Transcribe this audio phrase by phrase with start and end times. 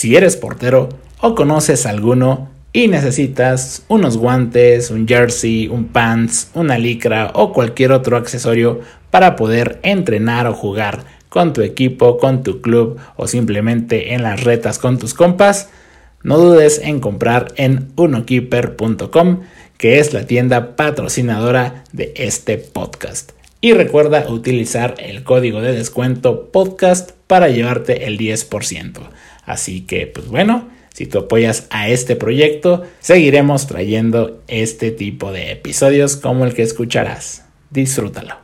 [0.00, 0.88] Si eres portero
[1.20, 7.92] o conoces alguno y necesitas unos guantes, un jersey, un pants, una licra o cualquier
[7.92, 14.14] otro accesorio para poder entrenar o jugar con tu equipo, con tu club o simplemente
[14.14, 15.68] en las retas con tus compas,
[16.22, 19.40] no dudes en comprar en unokeeper.com,
[19.76, 23.32] que es la tienda patrocinadora de este podcast.
[23.60, 29.10] Y recuerda utilizar el código de descuento podcast para llevarte el 10%.
[29.50, 35.52] Así que, pues bueno, si tú apoyas a este proyecto, seguiremos trayendo este tipo de
[35.52, 37.44] episodios como el que escucharás.
[37.70, 38.36] Disfrútalo.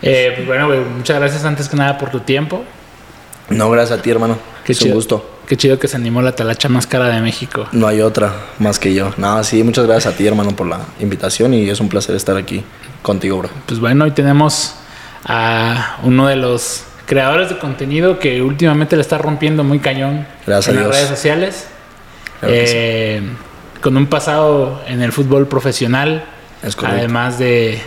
[0.00, 2.64] Eh, pues bueno, muchas gracias antes que nada por tu tiempo.
[3.50, 4.38] No, gracias a ti, hermano.
[4.64, 5.28] Qué es un gusto.
[5.46, 7.66] Qué chido que se animó la talacha más cara de México.
[7.72, 9.12] No hay otra más que yo.
[9.18, 12.36] Nada, sí, muchas gracias a ti, hermano, por la invitación y es un placer estar
[12.38, 12.64] aquí
[13.02, 13.50] contigo, bro.
[13.66, 14.74] Pues bueno, hoy tenemos
[15.24, 20.74] a uno de los creadores de contenido que últimamente le está rompiendo muy cañón Gracias
[20.74, 21.66] en las redes sociales.
[22.42, 23.22] Eh,
[23.80, 26.24] con un pasado en el fútbol profesional.
[26.62, 26.98] Es correcto.
[26.98, 27.80] Además de,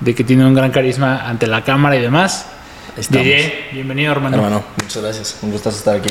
[0.00, 2.46] de, que tiene un gran carisma ante la cámara y demás.
[3.10, 4.36] Didier, bienvenido, hermano.
[4.36, 5.38] Hermano, muchas gracias.
[5.42, 6.10] Un gusto estar aquí.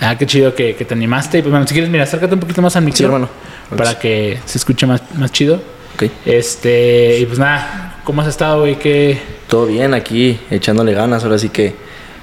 [0.00, 1.40] Ah, qué chido que, que, te animaste.
[1.40, 3.26] Pues bueno, si quieres, mira, acércate un poquito más al micrófono.
[3.26, 3.34] Sí,
[3.70, 3.76] hermano.
[3.76, 5.62] Para que se escuche más, más chido.
[5.94, 6.04] Ok.
[6.24, 8.78] Este, y pues nada, ¿cómo has estado, güey?
[8.78, 9.33] ¿Qué...
[9.54, 11.22] Todo bien aquí, echándole ganas.
[11.22, 11.76] Ahora sí que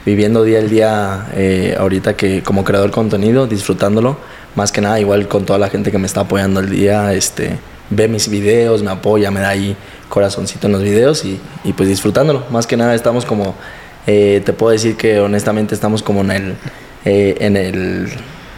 [0.06, 4.18] viviendo día al día, eh, ahorita que como creador de contenido, disfrutándolo.
[4.56, 7.58] Más que nada, igual con toda la gente que me está apoyando al día, este,
[7.90, 9.78] ve mis videos, me apoya, me da ahí
[10.10, 11.40] corazoncito en los videos y,
[11.72, 12.44] pues disfrutándolo.
[12.50, 13.56] Más que nada, estamos como,
[14.08, 16.56] eh, te puedo decir que honestamente estamos como en el,
[17.06, 18.10] eh, en el,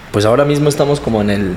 [0.10, 1.54] pues ahora mismo estamos como en el,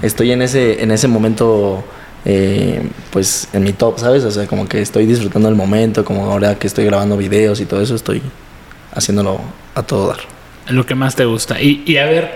[0.00, 1.84] estoy en ese, en ese momento.
[2.24, 4.24] Eh, pues en mi top, ¿sabes?
[4.24, 7.66] O sea, como que estoy disfrutando el momento, como ahora que estoy grabando videos y
[7.66, 8.22] todo eso, estoy
[8.94, 9.40] haciéndolo
[9.74, 10.18] a todo dar.
[10.68, 11.60] Lo que más te gusta.
[11.60, 12.30] Y, y a ver,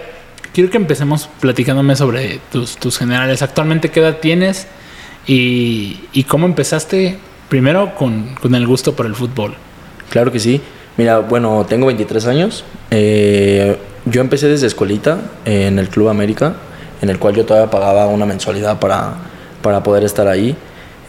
[0.52, 3.42] quiero que empecemos platicándome sobre tus, tus generales.
[3.42, 4.66] Actualmente, ¿qué edad tienes?
[5.26, 9.54] Y, y cómo empezaste primero con, con, el gusto por el fútbol.
[10.10, 10.60] Claro que sí.
[10.96, 12.64] Mira, bueno, tengo 23 años.
[12.90, 13.76] Eh,
[14.06, 16.54] yo empecé desde escuelita en el Club América,
[17.02, 19.14] en el cual yo todavía pagaba una mensualidad para,
[19.66, 20.56] para poder estar ahí.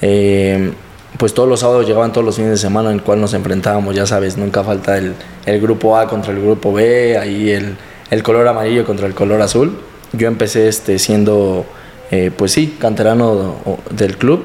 [0.02, 0.72] Eh,
[1.20, 3.96] pues todos los sábados llegaban todos los fines de semana en el cual nos enfrentábamos,
[3.96, 5.14] ya sabes, nunca falta el,
[5.46, 7.78] el grupo A contra el grupo B, ahí el,
[8.10, 9.78] el, color amarillo contra el color azul.
[10.12, 11.68] Yo empecé este, siendo,
[12.10, 13.58] eh, pues sí, canterano
[13.92, 14.44] del club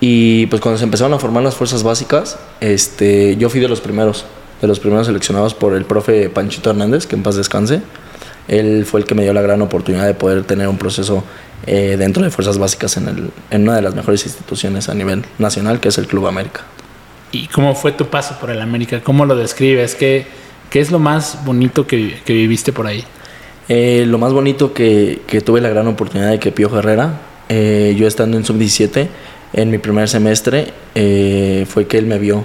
[0.00, 3.80] y pues cuando se empezaron a formar las fuerzas básicas, este, yo fui de los
[3.80, 4.24] primeros,
[4.60, 7.80] de los primeros seleccionados por el profe Panchito Hernández, que en paz descanse.
[8.48, 11.24] Él fue el que me dio la gran oportunidad de poder tener un proceso
[11.66, 15.24] eh, dentro de Fuerzas Básicas en, el, en, una de las mejores instituciones a nivel
[15.38, 16.62] nacional, que es el Club América.
[17.30, 19.00] ¿Y cómo fue tu paso por el América?
[19.02, 19.94] ¿Cómo lo describes?
[19.94, 20.26] ¿Qué,
[20.70, 23.04] qué es lo más bonito que, que viviste por ahí?
[23.68, 27.94] Eh, lo más bonito que, que, tuve la gran oportunidad de que Pío Herrera, eh,
[27.96, 29.08] yo estando en sub-17,
[29.52, 32.44] en mi primer semestre, eh, fue que él me vio.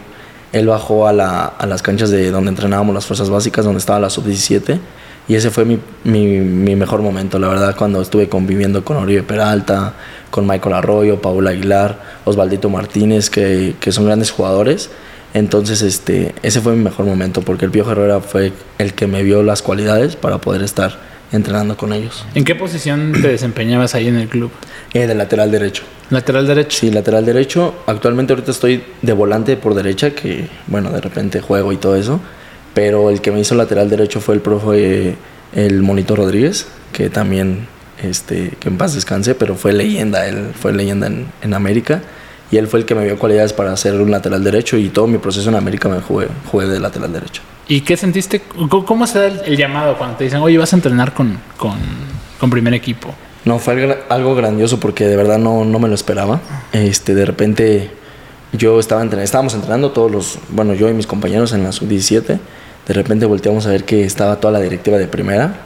[0.53, 3.99] Él bajó a, la, a las canchas de donde entrenábamos las Fuerzas Básicas, donde estaba
[3.99, 4.79] la sub-17
[5.27, 9.23] y ese fue mi, mi, mi, mejor momento, la verdad, cuando estuve conviviendo con Oribe
[9.23, 9.93] Peralta,
[10.29, 14.89] con Michael Arroyo, Paula Aguilar, Osvaldito Martínez, que, que, son grandes jugadores.
[15.33, 19.21] Entonces, este, ese fue mi mejor momento, porque el Pío Herrera fue el que me
[19.21, 20.97] vio las cualidades para poder estar
[21.33, 22.25] entrenando con ellos.
[22.33, 24.51] ¿En qué posición te desempeñabas ahí en el club?
[24.94, 25.83] Eh, de lateral derecho.
[26.09, 26.77] ¿Lateral derecho?
[26.79, 27.75] Sí, lateral derecho.
[27.85, 32.21] Actualmente ahorita estoy de volante por derecha, que bueno, de repente juego y todo eso
[32.77, 35.15] pero el que me hizo lateral derecho fue el profe
[35.51, 37.65] el Monito Rodríguez, que también,
[38.03, 42.03] este, que en paz descanse, pero fue leyenda, él fue leyenda en, en, América,
[42.51, 45.07] y él fue el que me dio cualidades para ser un lateral derecho, y todo
[45.07, 47.41] mi proceso en América me jugué, jugué de lateral derecho.
[47.67, 48.43] ¿Y qué sentiste?
[48.69, 51.79] ¿Cómo se da el, el llamado cuando te dicen, oye, vas a entrenar con, con,
[52.39, 53.11] con primer equipo?
[53.44, 56.41] No, fue algo grandioso porque de verdad no, no me lo esperaba.
[56.73, 57.89] Este, de repente
[58.51, 62.39] yo estaba entrenando, estábamos entrenando todos los, bueno, yo y mis compañeros en la sub-17
[62.87, 65.57] de repente volteamos a ver que estaba toda la directiva de primera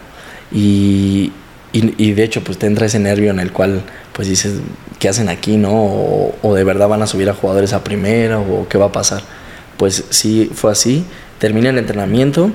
[0.52, 1.32] y,
[1.72, 4.56] y, de hecho pues te entra ese nervio en el cual pues dices,
[5.00, 5.72] ¿qué hacen aquí, no?
[5.72, 8.92] O, o, de verdad van a subir a jugadores a primera o qué va a
[8.92, 9.22] pasar.
[9.78, 11.06] Pues sí, fue así.
[11.40, 12.52] Termina el entrenamiento,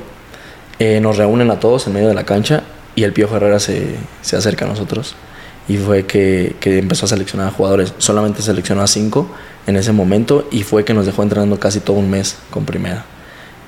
[0.78, 2.64] eh, nos reúnen a todos en medio de la cancha
[2.94, 5.14] y el Pío Herrera se, se acerca a nosotros
[5.68, 7.94] y fue que, que, empezó a seleccionar a jugadores.
[7.98, 9.28] Solamente seleccionó a cinco
[9.66, 13.04] en ese momento y fue que nos dejó entrenando casi todo un mes con primera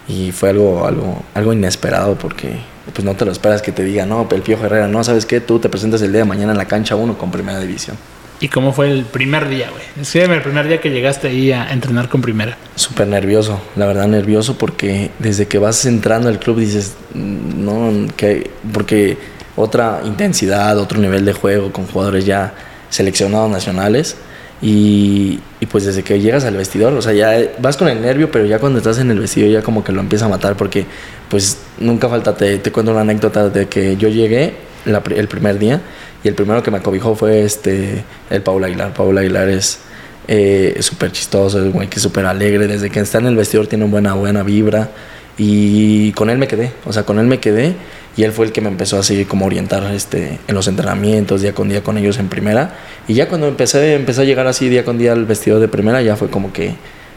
[0.08, 2.56] y fue algo, algo, algo inesperado porque
[2.92, 5.40] pues no te lo esperas que te diga, no, el Pío Herrera, no, ¿sabes qué?
[5.40, 7.96] Tú te presentas el día de mañana en la cancha 1 con Primera División.
[8.40, 9.82] ¿Y cómo fue el primer día, güey?
[10.00, 12.56] Escríbeme el primer día que llegaste ahí a entrenar con Primera.
[12.76, 18.50] Súper nervioso, la verdad nervioso porque desde que vas entrando al club dices, no, que,
[18.72, 19.18] porque
[19.56, 22.54] otra intensidad, otro nivel de juego con jugadores ya
[22.90, 24.16] seleccionados nacionales.
[24.60, 25.40] Y,
[25.70, 28.58] pues desde que llegas al vestidor, o sea, ya vas con el nervio, pero ya
[28.58, 30.86] cuando estás en el vestidor ya como que lo empieza a matar porque
[31.28, 34.54] pues nunca falta, te, cuento una anécdota de que yo llegué
[34.86, 35.80] el primer día
[36.24, 38.94] y el primero que me acobijó fue este, el Paul Aguilar.
[38.94, 39.80] Paul Aguilar es
[40.26, 43.84] eh, súper chistoso, es güey que súper alegre, desde que está en el vestidor tiene
[43.84, 44.90] una buena, buena vibra
[45.36, 47.74] y con él me quedé, o sea, con él me quedé
[48.18, 51.40] y él fue el que me empezó a seguir como orientar este, en los entrenamientos
[51.40, 52.74] día con día con ellos en primera
[53.06, 56.02] y ya cuando empecé, empecé a llegar así día con día al vestido de primera
[56.02, 56.74] ya fue como que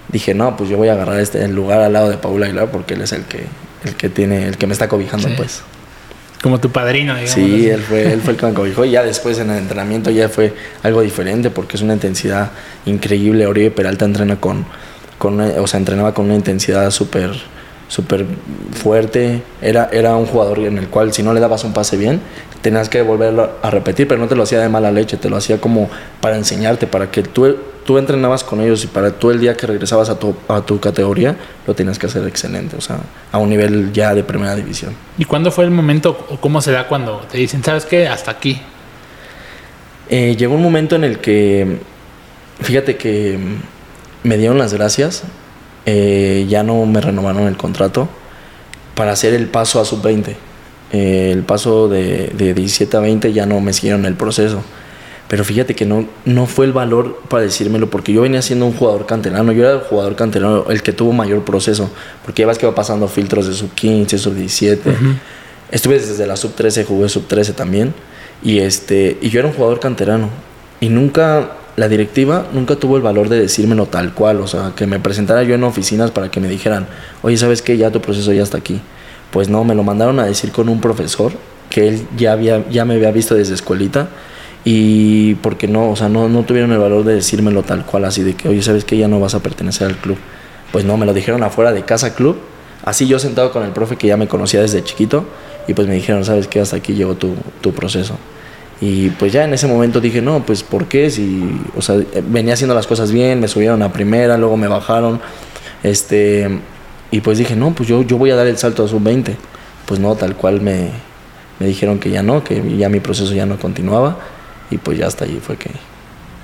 [0.10, 2.70] dije no pues yo voy a agarrar este el lugar al lado de Paula Aguilar
[2.70, 3.46] porque él es el que
[3.84, 5.64] el que tiene el que me está cobijando pues
[6.44, 7.36] como tu padrino, digamos.
[7.36, 8.84] Sí, él fue, él fue el que me cobijó.
[8.84, 10.52] Y ya después en el entrenamiento ya fue
[10.82, 12.50] algo diferente porque es una intensidad
[12.88, 13.46] increíble.
[13.46, 14.66] Oribe Peralta entrena con,
[15.20, 17.40] con o sea, entrenaba con una intensidad súper
[17.92, 18.26] súper
[18.72, 19.44] fuerte.
[19.62, 22.22] Era, era un jugador en el cual si no le dabas un pase bien,
[22.62, 25.36] tenías que volverlo a repetir, pero no te lo hacía de mala leche, te lo
[25.36, 25.90] hacía como
[26.22, 27.54] para enseñarte, para que tú,
[27.86, 30.80] tú entrenabas con ellos y para tú el día que regresabas a tu, a tu
[30.80, 31.36] categoría,
[31.68, 33.00] lo tenías que hacer excelente, o sea,
[33.30, 34.96] a un nivel ya de primera división.
[35.18, 38.32] ¿Y cuándo fue el momento o cómo se da cuando te dicen, sabes qué, hasta
[38.32, 38.62] aquí?
[40.08, 41.80] Eh, llegó un momento en el que,
[42.62, 43.38] fíjate que
[44.24, 45.24] me dieron las gracias
[45.86, 48.08] eh, ya no me renovaron el contrato
[48.96, 50.36] para hacer el paso a sub-20.
[50.92, 54.64] Eh, el paso de, de, 17 a 20 ya no me siguieron el proceso.
[55.28, 58.74] Pero fíjate que no, no fue el valor para decírmelo, porque yo venía siendo un
[58.74, 59.54] jugador canterano.
[59.54, 61.90] Yo era el jugador canterano, el que tuvo mayor proceso,
[62.26, 64.94] porque ya ves que va pasando filtros de sub 15, sub 17.
[65.72, 67.94] Estuve desde la sub 13, jugué sub 13 también.
[68.44, 70.30] Y, este, y yo era un jugador canterano.
[70.82, 74.88] Y nunca la directiva nunca tuvo el valor de decírmelo tal cual, o sea, que
[74.88, 76.88] me presentara yo en oficinas para que me dijeran,
[77.22, 77.78] oye, ¿sabes qué?
[77.78, 78.82] Ya tu proceso ya está aquí.
[79.32, 81.32] Pues no, me lo mandaron a decir con un profesor
[81.70, 84.10] que él ya, había, ya me había visto desde escuelita
[84.66, 88.22] y porque no, o sea, no, no tuvieron el valor de decírmelo tal cual, así
[88.22, 88.98] de que, oye, ¿sabes qué?
[88.98, 90.18] Ya no vas a pertenecer al club.
[90.72, 92.38] Pues no, me lo dijeron afuera de casa club,
[92.84, 95.26] así yo sentado con el profe que ya me conocía desde chiquito
[95.68, 96.60] y pues me dijeron, ¿sabes qué?
[96.60, 98.18] Hasta aquí llegó tu, tu proceso.
[98.82, 101.12] Y pues ya en ese momento dije, no, pues ¿por qué?
[101.12, 101.98] Si, o sea,
[102.28, 105.22] venía haciendo las cosas bien, me subieron a primera, luego me bajaron.
[105.84, 106.50] Este,
[107.12, 109.36] y pues dije, no, pues yo, yo voy a dar el salto a sub-20.
[109.86, 110.90] Pues no, tal cual me,
[111.60, 114.18] me dijeron que ya no, que ya mi proceso ya no continuaba.
[114.72, 115.70] Y pues ya hasta allí fue que,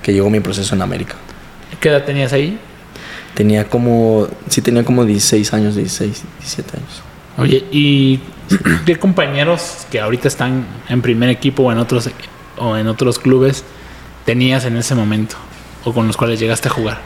[0.04, 1.16] que llegó mi proceso en América.
[1.80, 2.60] ¿Qué edad tenías ahí?
[3.34, 7.07] Tenía como, sí, tenía como 16 años, 16, 17 años.
[7.38, 8.20] Oye, ¿y
[8.86, 12.10] qué compañeros que ahorita están en primer equipo o en otros
[12.58, 13.64] o en otros clubes
[14.26, 15.36] tenías en ese momento
[15.86, 16.98] o con los cuales llegaste a jugar?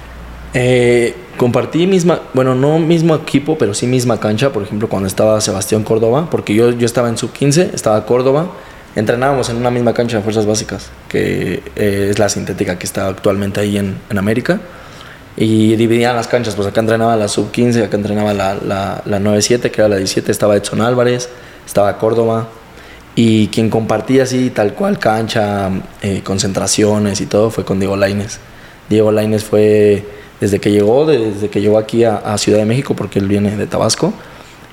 [0.54, 5.40] Eh, compartí misma, bueno, no mismo equipo, pero sí misma cancha, por ejemplo, cuando estaba
[5.42, 8.52] Sebastián Córdoba, porque yo, yo estaba en sub 15, estaba Córdoba,
[8.96, 13.08] entrenábamos en una misma cancha de fuerzas básicas, que eh, es la sintética que está
[13.08, 14.62] actualmente ahí en, en América
[15.38, 19.20] y dividían las canchas, pues acá entrenaba la sub 15, acá entrenaba la, la, la
[19.20, 21.30] 9-7, que era la 17, estaba Edson Álvarez,
[21.66, 22.50] estaba Córdoba,
[23.16, 25.70] y quien compartía así tal cual cancha,
[26.02, 28.40] eh, concentraciones y todo fue con Diego Laines.
[28.90, 30.06] Diego Laines fue
[30.40, 33.68] desde que llegó, desde que llegó aquí a, Ciudad de México, porque él viene de
[33.68, 34.14] Tabasco,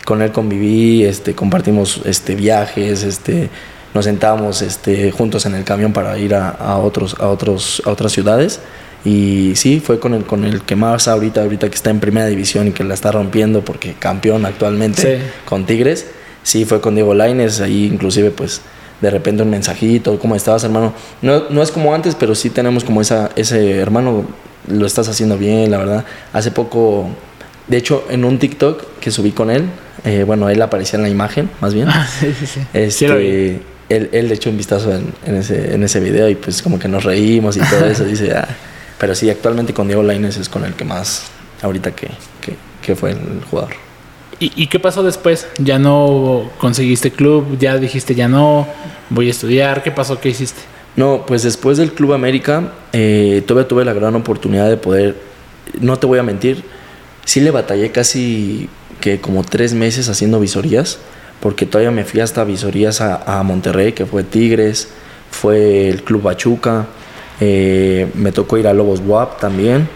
[0.04, 3.50] con él conviví, este, compartimos este, viajes, este,
[3.92, 8.12] nos sentábamos este, juntos en el camión para ir a, otros, a, otros, a otras
[8.12, 8.60] ciudades
[9.04, 12.26] y sí, fue con el, con el que más ahorita, ahorita que está en primera
[12.26, 16.06] división y que la está rompiendo porque campeón actualmente con Tigres.
[16.42, 18.62] Sí, fue con Diego Laines, ahí inclusive pues
[19.00, 20.92] de repente un mensajito, ¿cómo estabas hermano?
[21.22, 24.24] No, no es como antes, pero sí tenemos como esa, ese hermano,
[24.66, 26.04] lo estás haciendo bien, la verdad.
[26.32, 27.08] Hace poco,
[27.68, 29.64] de hecho, en un TikTok que subí con él,
[30.04, 31.88] eh, bueno, él aparecía en la imagen, más bien.
[31.92, 32.60] Ah, sí, sí, sí.
[32.72, 36.60] Este, él, él le echó un vistazo en, en, ese, en ese video y pues
[36.62, 38.04] como que nos reímos y todo eso.
[38.04, 38.48] dice, ah,
[38.98, 41.26] pero sí, actualmente con Diego Lainez es con el que más,
[41.62, 42.08] ahorita que,
[42.82, 43.74] que, fue el jugador.
[44.40, 45.46] ¿Y, qué pasó después?
[45.58, 47.58] ¿Ya no conseguiste club?
[47.58, 48.66] ¿Ya dijiste ya no?
[49.10, 49.82] ¿Voy a estudiar?
[49.82, 50.20] ¿Qué pasó?
[50.20, 50.60] ¿Qué hiciste?
[50.96, 55.16] No, pues después del Club América, eh, todavía tuve la gran oportunidad de poder,
[55.80, 56.64] no te voy a mentir,
[57.24, 58.68] sí le batallé casi
[59.00, 60.98] que como tres meses haciendo visorías,
[61.40, 64.88] porque todavía me fui hasta visorías a, a Monterrey, que fue Tigres,
[65.30, 66.86] fue el Club Bachuca,
[67.40, 69.88] eh, me tocó ir a Lobos WAP también.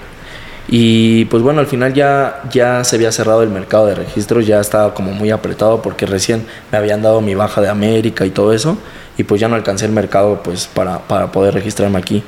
[0.68, 4.61] Y pues bueno, al final ya, ya se había cerrado el mercado de registros, ya
[4.61, 8.52] estaba como muy apretado porque recién me habían dado mi baja de América y todo
[8.52, 8.78] eso.
[9.18, 12.22] Y pues ya no alcancé el mercado pues para, para poder registrarme aquí.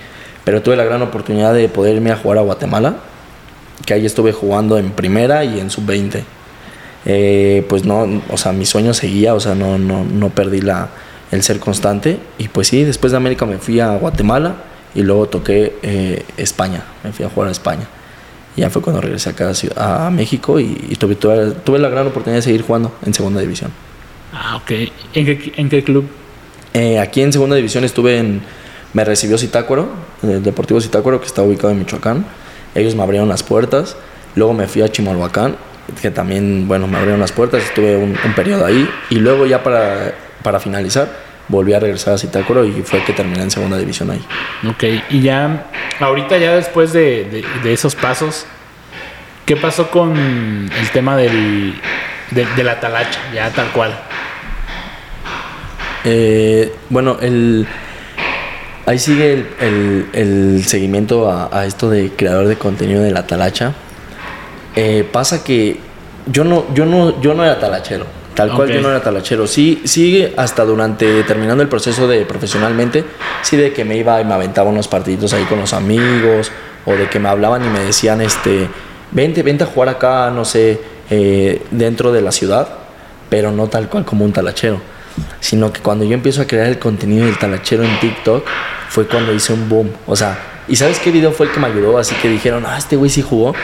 [0.45, 2.97] Pero tuve la gran oportunidad de poder irme a jugar a Guatemala,
[3.87, 6.23] que ahí estuve jugando en primera y en sub-20.
[7.07, 10.89] Eh, pues no, o sea, mi sueño seguía, o sea, no, no, no perdí la,
[11.31, 12.19] el ser constante.
[12.37, 14.57] Y pues sí, después de América me fui a Guatemala
[14.95, 17.87] y luego toqué eh, España, me fui a jugar a España.
[18.57, 22.43] Y ya fue cuando regresé acá a, México y, tuve, tuve, la gran oportunidad de
[22.43, 23.73] seguir jugando en segunda división.
[24.33, 24.71] Ah, ok.
[25.15, 26.07] ¿En qué, en qué club?
[26.73, 28.43] Eh, aquí en segunda división estuve en...
[28.93, 29.89] Me recibió Citácuaro,
[30.23, 32.25] el Deportivo Citácuaro, que está ubicado en Michoacán.
[32.77, 33.97] Ellos me abrieron las puertas.
[34.37, 35.57] Luego me fui a Chimalhuacán,
[36.01, 37.65] que también, bueno, me abrieron las puertas.
[37.65, 38.89] Estuve un, un periodo ahí.
[39.11, 43.43] Y luego ya para, para finalizar, volví a regresar a Citácuaro y fue que terminé
[43.43, 44.25] en segunda división ahí.
[44.69, 45.67] Ok, y ya,
[46.01, 48.47] ahorita ya después de, esos pasos,
[49.45, 51.75] ¿qué pasó con el tema del,
[52.31, 53.95] de, la talacha, ya tal cual?
[56.05, 57.67] Eh, bueno, el,
[58.87, 63.73] ahí sigue el, seguimiento a, esto de creador de contenido de la talacha.
[64.77, 65.79] Eh, pasa que
[66.27, 69.47] yo no, yo no, yo no era talachero Tal cual yo no era talachero.
[69.47, 73.05] Sí, sí, hasta durante terminando el proceso de profesionalmente,
[73.43, 76.51] sí de que me iba y me aventaba unos partiditos ahí con los amigos,
[76.85, 78.69] o de que me hablaban y me decían, este,
[79.13, 82.69] vente, vente a jugar acá, no sé, eh, dentro de la ciudad,
[83.31, 84.81] pero no tal cual como un talachero.
[85.39, 88.45] Sino que cuando yo empiezo a crear el contenido del talachero en TikTok,
[88.89, 89.91] fue cuando hice un boom.
[90.07, 90.37] O sea,
[90.67, 91.99] ¿y sabes qué video fue el que me ayudó?
[91.99, 93.55] Así que dijeron, ah, este güey sí jugó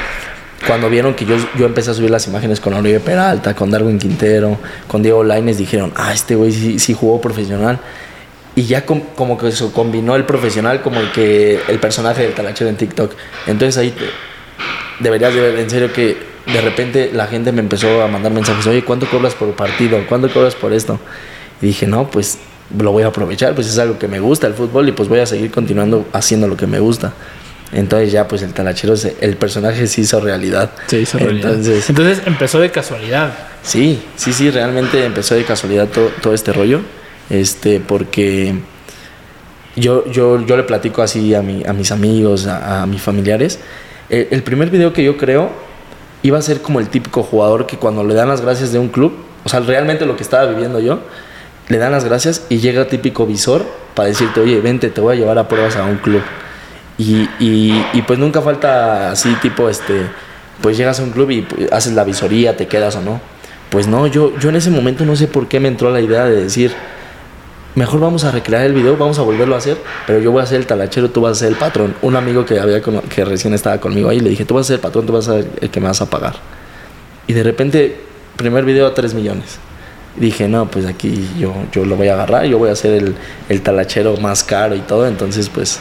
[0.67, 3.99] cuando vieron que yo, yo empecé a subir las imágenes con Oribe Peralta, con Darwin
[3.99, 7.79] Quintero, con Diego Laines, dijeron, ah, este güey sí, jugó profesional.
[8.55, 12.69] Y ya como que se combinó el profesional como el que el personaje del talachero
[12.69, 13.13] en TikTok.
[13.47, 13.95] Entonces ahí
[14.99, 18.67] deberías de ver, en serio que de repente la gente me empezó a mandar mensajes,
[18.67, 19.99] oye, ¿cuánto cobras por partido?
[20.09, 20.99] ¿Cuánto cobras por esto?
[21.63, 22.39] Y dije, no, pues
[22.79, 25.21] lo voy a aprovechar, pues es algo que me gusta el fútbol y pues voy
[25.21, 27.13] a seguir continuando haciendo lo que me gusta.
[27.73, 30.71] Entonces ya pues el talachero, el personaje se hizo realidad.
[30.87, 31.55] Se hizo realidad.
[31.55, 33.33] Entonces, empezó de casualidad.
[33.63, 36.81] Sí, sí, sí, realmente empezó de casualidad todo, este rollo.
[37.29, 38.55] Este, porque
[39.77, 43.61] yo, yo, yo le platico así a, mi, a mis amigos, a, mis familiares.
[44.09, 45.51] El, el, primer video que yo creo
[46.23, 48.89] iba a ser como el típico jugador que cuando le dan las gracias de un
[48.89, 51.01] club, o sea, realmente lo que estaba viviendo yo,
[51.69, 55.21] le dan las gracias y llega típico visor para decirte, oye, vente, te voy a
[55.21, 56.23] llevar a pruebas a un club.
[57.03, 60.07] Y, pues nunca falta así tipo, este,
[60.61, 63.21] pues llegas a un club y pues, haces la visoría, te quedas o no.
[63.71, 66.25] Pues no, yo, yo en ese momento no sé por qué me entró la idea
[66.25, 66.73] de decir,
[67.75, 70.47] mejor vamos a recrear el video, vamos a volverlo a hacer, pero yo voy a
[70.47, 71.95] ser el talachero, tú vas a ser el patrón.
[72.03, 74.75] Un amigo que, había, que recién estaba conmigo ahí, le dije, tú vas a ser
[74.75, 76.35] el patrón, tú vas a ser el que me vas a pagar.
[77.27, 78.01] Y de repente,
[78.37, 79.59] primer video a 3 millones.
[80.17, 83.15] dije, no, pues aquí yo, yo lo voy a agarrar, yo voy a ser el,
[83.49, 85.79] el talachero más caro y todo, entonces pues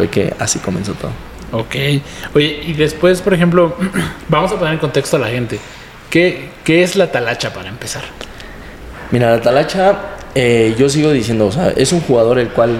[0.00, 1.10] fue que así comenzó todo.
[1.52, 1.74] Ok.
[2.34, 3.76] Oye, y después, por ejemplo,
[4.28, 5.60] vamos a poner en contexto a la gente.
[6.08, 8.02] ¿Qué, qué es la talacha para empezar?
[9.10, 9.98] Mira, la talacha,
[10.34, 12.78] eh, yo sigo diciendo, o sea, es un jugador el cual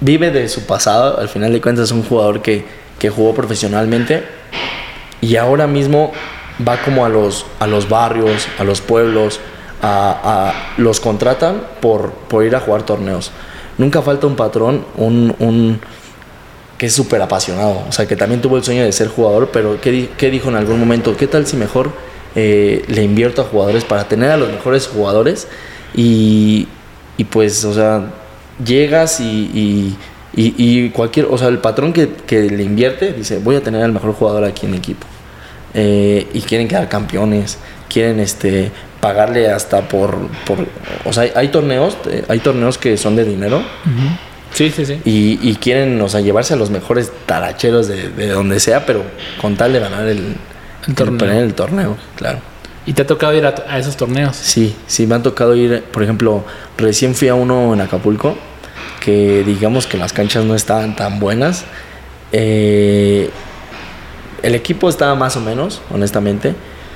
[0.00, 2.66] vive de su pasado, al final de cuentas es un jugador que,
[2.98, 4.22] que jugó profesionalmente
[5.22, 6.12] y ahora mismo
[6.66, 9.40] va como a los, a los barrios, a los pueblos,
[9.80, 13.32] a, a los contratan por, por ir a jugar torneos
[13.78, 15.80] nunca falta un patrón, un, un
[16.78, 19.80] que es súper apasionado, o sea, que también tuvo el sueño de ser jugador, pero
[19.80, 21.16] ¿qué, qué dijo en algún momento?
[21.16, 21.90] ¿Qué tal si mejor
[22.34, 25.46] eh, le invierto a jugadores para tener a los mejores jugadores?
[25.94, 26.66] Y,
[27.16, 28.10] y pues, o sea,
[28.64, 29.96] llegas y,
[30.34, 33.92] y, cualquier, o sea, el patrón que, que, le invierte dice, voy a tener al
[33.92, 35.06] mejor jugador aquí en equipo.
[35.74, 40.66] Eh, y quieren quedar campeones, quieren este, pagarle hasta por, por
[41.04, 43.60] o sea, hay, torneos, eh, hay torneos que son de dinero.
[44.52, 45.00] Sí, sí, sí.
[45.04, 49.02] Y, quieren, o sea, llevarse a los mejores taracheros de, donde sea, pero
[49.40, 50.36] con tal de ganar el,
[50.94, 51.32] torneo.
[51.32, 52.38] El, torneo, claro.
[52.86, 54.36] ¿Y te ha tocado ir a, esos torneos?
[54.36, 56.44] Sí, sí, me ha tocado ir, por ejemplo,
[56.78, 58.36] recién fui a uno en Acapulco,
[59.00, 61.64] que digamos que las canchas no estaban tan buenas.
[62.30, 63.30] Eh,
[64.44, 66.54] el equipo estaba más o menos, honestamente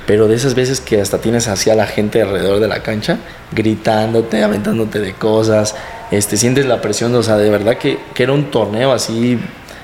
[0.09, 3.19] pero de esas veces que hasta tienes así a la gente alrededor de la cancha,
[3.51, 5.75] gritándote, aventándote de cosas,
[6.09, 9.39] este, sientes la presión, o sea, de verdad que, que era un torneo así,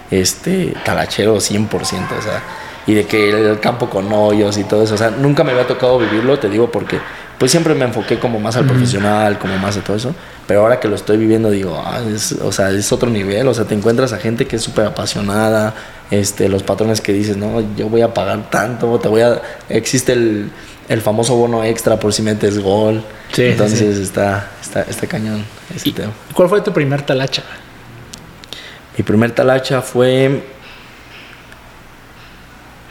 [0.10, 2.42] este, talachero 100%, o sea,
[2.88, 5.68] y de que el campo con hoyos y todo eso, o sea, nunca me había
[5.68, 7.00] tocado vivirlo, te digo, porque
[7.38, 10.16] pues siempre me enfoqué como más al profesional, como más a todo eso,
[10.48, 13.54] pero ahora que lo estoy viviendo digo, ah, es, o sea, es otro nivel, o
[13.54, 15.76] sea, te encuentras a gente que es súper apasionada,
[16.12, 20.14] este, los patrones que dices, no, yo voy a pagar tanto, te voy a, existe
[20.14, 20.52] el,
[20.88, 23.04] el famoso bono extra por si metes gol,
[23.38, 25.44] entonces Está, está, está cañón
[25.76, 26.14] ese tema.
[26.34, 27.44] ¿Cuál fue tu primer talacha?
[28.98, 30.44] Mi primer talacha fue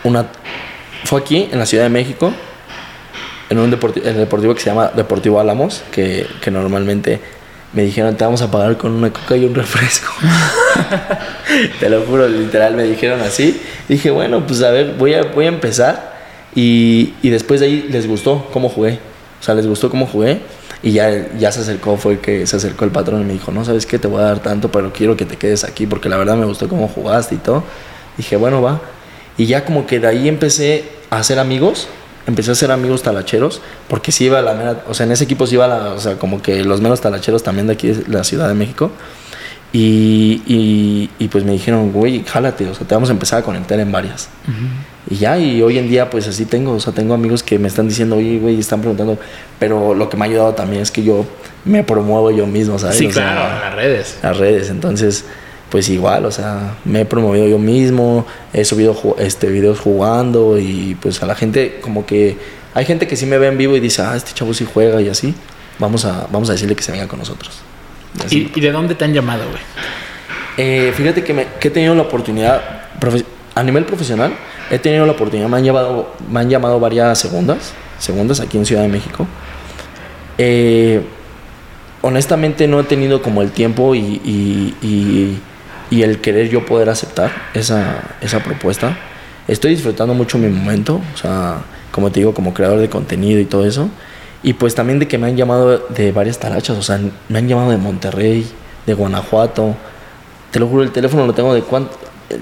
[0.02, 0.26] una,
[1.04, 2.32] fue aquí en la Ciudad de México
[3.48, 7.20] en un deportivo, en el deportivo que se llama Deportivo Álamos, que, que normalmente
[7.74, 10.12] me dijeron, te vamos a pagar con una coca y un refresco.
[11.80, 13.60] te lo juro, literal, me dijeron así.
[13.88, 16.14] Dije, bueno, pues a ver, voy a, voy a empezar.
[16.54, 19.00] Y, y después de ahí les gustó cómo jugué.
[19.40, 20.40] O sea, les gustó cómo jugué.
[20.84, 23.64] Y ya, ya se acercó, fue que se acercó el patrón y me dijo, no,
[23.64, 23.98] ¿sabes qué?
[23.98, 26.44] Te voy a dar tanto, pero quiero que te quedes aquí porque la verdad me
[26.44, 27.64] gustó cómo jugaste y todo.
[28.16, 28.80] Dije, bueno, va.
[29.36, 31.88] Y ya como que de ahí empecé a hacer amigos
[32.26, 35.24] empecé a hacer amigos talacheros, porque sí iba a la mera, o sea, en ese
[35.24, 38.04] equipo sí iba la, o sea, como que los menos talacheros también de aquí de
[38.08, 38.90] la Ciudad de México.
[39.72, 43.42] Y, y, y pues me dijeron, güey, jálate, o sea, te vamos a empezar a
[43.42, 44.28] conectar en varias.
[45.10, 47.66] Y ya, y hoy en día pues así tengo, o sea, tengo amigos que me
[47.66, 49.18] están diciendo, oye, güey, están preguntando,
[49.58, 51.26] pero lo que me ha ayudado también es que yo
[51.64, 52.98] me promuevo yo mismo, ¿sabes?
[52.98, 54.18] Sí, O sea, claro, las redes.
[54.22, 54.70] las redes.
[54.70, 55.24] Entonces,
[55.70, 60.96] pues igual, o sea, me he promovido yo mismo, he subido este, videos jugando y
[61.00, 62.36] pues a la gente como que
[62.74, 65.00] hay gente que sí me ve en vivo y dice, ah, este chavo sí juega
[65.00, 65.34] y así,
[65.78, 67.58] vamos a, vamos a decirle que se venga con nosotros.
[68.22, 68.50] Y así.
[68.54, 69.62] ¿Y, y de dónde te han llamado, güey?
[70.56, 72.60] Eh, fíjate que, me- que he tenido la oportunidad,
[73.56, 74.32] a nivel profesional,
[74.70, 78.64] he tenido la oportunidad, me han, llevado, me han llamado varias segundas, segundas aquí en
[78.66, 79.26] Ciudad de México.
[80.38, 81.00] Eh,
[82.02, 85.38] honestamente no he tenido como el tiempo y, y- y-
[85.90, 88.96] y el querer yo poder aceptar esa, esa propuesta.
[89.48, 91.58] Estoy disfrutando mucho mi momento, o sea,
[91.90, 93.88] como te digo, como creador de contenido y todo eso.
[94.42, 96.98] Y pues también de que me han llamado de varias talachas, o sea,
[97.28, 98.46] me han llamado de Monterrey,
[98.86, 99.74] de Guanajuato.
[100.50, 101.96] Te lo juro, el teléfono lo tengo de cuánto,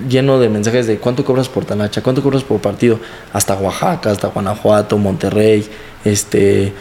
[0.09, 2.99] lleno de mensajes de cuánto cobras por talacha, cuánto cobras por partido,
[3.33, 5.69] hasta Oaxaca, hasta Guanajuato, Monterrey,
[6.05, 6.73] este,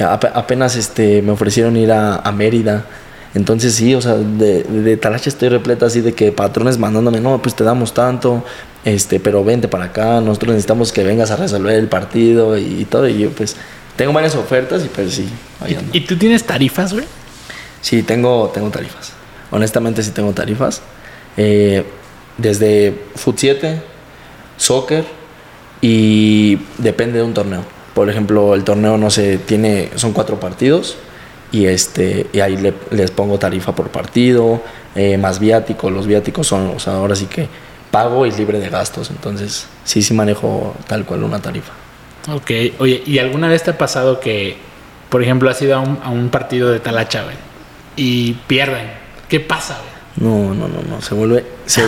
[0.00, 2.84] ap- apenas este, me ofrecieron ir a, a Mérida.
[3.34, 7.40] Entonces sí, o sea, de, de talacha estoy repleta así de que patrones mandándome, no,
[7.40, 8.44] pues te damos tanto,
[8.84, 12.84] este, pero vente para acá, nosotros necesitamos que vengas a resolver el partido y, y
[12.86, 13.08] todo.
[13.08, 13.56] Y yo pues
[13.96, 15.28] tengo varias ofertas y pues sí,
[15.60, 15.90] ahí ando.
[15.92, 17.04] ¿Y, y tú tienes tarifas, güey?
[17.80, 19.12] Sí, tengo, tengo tarifas.
[19.52, 20.82] Honestamente sí tengo tarifas.
[21.36, 21.84] Eh,
[22.36, 23.80] desde Foot 7,
[24.56, 25.04] soccer
[25.80, 27.62] y depende de un torneo.
[27.94, 30.96] Por ejemplo, el torneo no sé, tiene, son cuatro partidos
[31.52, 34.62] y este y ahí le- les pongo tarifa por partido,
[34.94, 35.90] eh, más viático.
[35.90, 37.48] Los viáticos son, o sea, ahora sí que
[37.90, 39.10] pago y libre de gastos.
[39.10, 41.72] Entonces, sí, sí manejo tal cual una tarifa.
[42.32, 44.56] Ok, oye, ¿y alguna vez te ha pasado que,
[45.08, 47.36] por ejemplo, has ido a un, a un partido de talacha, güey,
[47.96, 48.90] y pierden?
[49.28, 49.90] ¿Qué pasa, güey?
[50.30, 51.00] No, no, no, no.
[51.02, 51.44] Se vuelve.
[51.66, 51.82] se-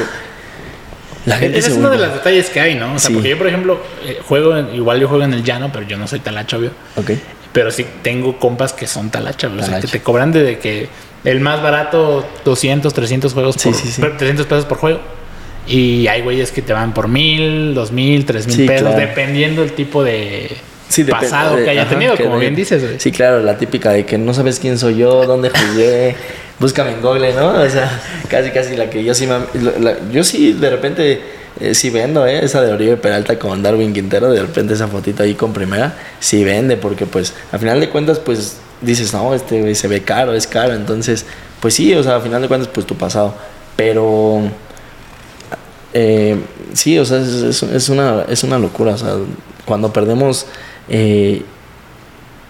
[1.27, 2.95] la gente Ese se es uno de los detalles que hay, ¿no?
[2.95, 3.15] O sea, Sí.
[3.15, 5.97] porque yo, por ejemplo, eh, juego, en- igual yo juego en el llano, pero yo
[5.97, 6.71] no soy talacha, obvio.
[6.97, 7.11] Ok.
[7.53, 9.61] Pero sí tengo compas que son talacha, güey.
[9.61, 9.93] O sea, que Talacha.
[9.93, 10.89] te cobran desde que
[11.25, 14.01] el más barato 200, 300 juegos Sí, por, sí, sí.
[14.01, 15.01] 300 pesos por juego.
[15.67, 18.99] Y hay güeyes que te van por mil, dos mil, tres mil pesos, claro.
[19.07, 20.57] dependiendo el tipo de
[21.09, 22.99] pasado de- que haya ajá, tenido, que como de- bien dices, güey.
[22.99, 26.17] Sí, claro, la típica de que no sabes quién soy yo, dónde jugué,
[26.59, 27.49] búscame en Google, ¿no?
[27.63, 31.23] O sea, casi, casi la que yo sí, me- la- yo sí de repente
[31.61, 32.45] eh, sí vendo, ¿eh?
[32.45, 36.45] Esa de Oribe Peralta con Darwin Quintero, de repente esa fotito ahí con primera, sí
[36.45, 40.47] vende, porque pues al final de cuentas, pues dices, no, este se ve caro, es
[40.47, 41.27] caro, entonces,
[41.61, 43.35] pues sí, o sea, al final de cuentas, pues tu pasado,
[43.77, 44.43] pero...
[45.95, 46.39] Eh,
[46.73, 48.95] sí, o sea, es una, es una locura.
[48.95, 49.15] O sea,
[49.65, 50.47] cuando perdemos,
[50.89, 51.43] eh,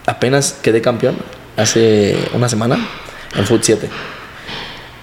[0.07, 1.17] apenas quedé campeón
[1.57, 2.89] hace una semana
[3.37, 3.89] en Foot 7.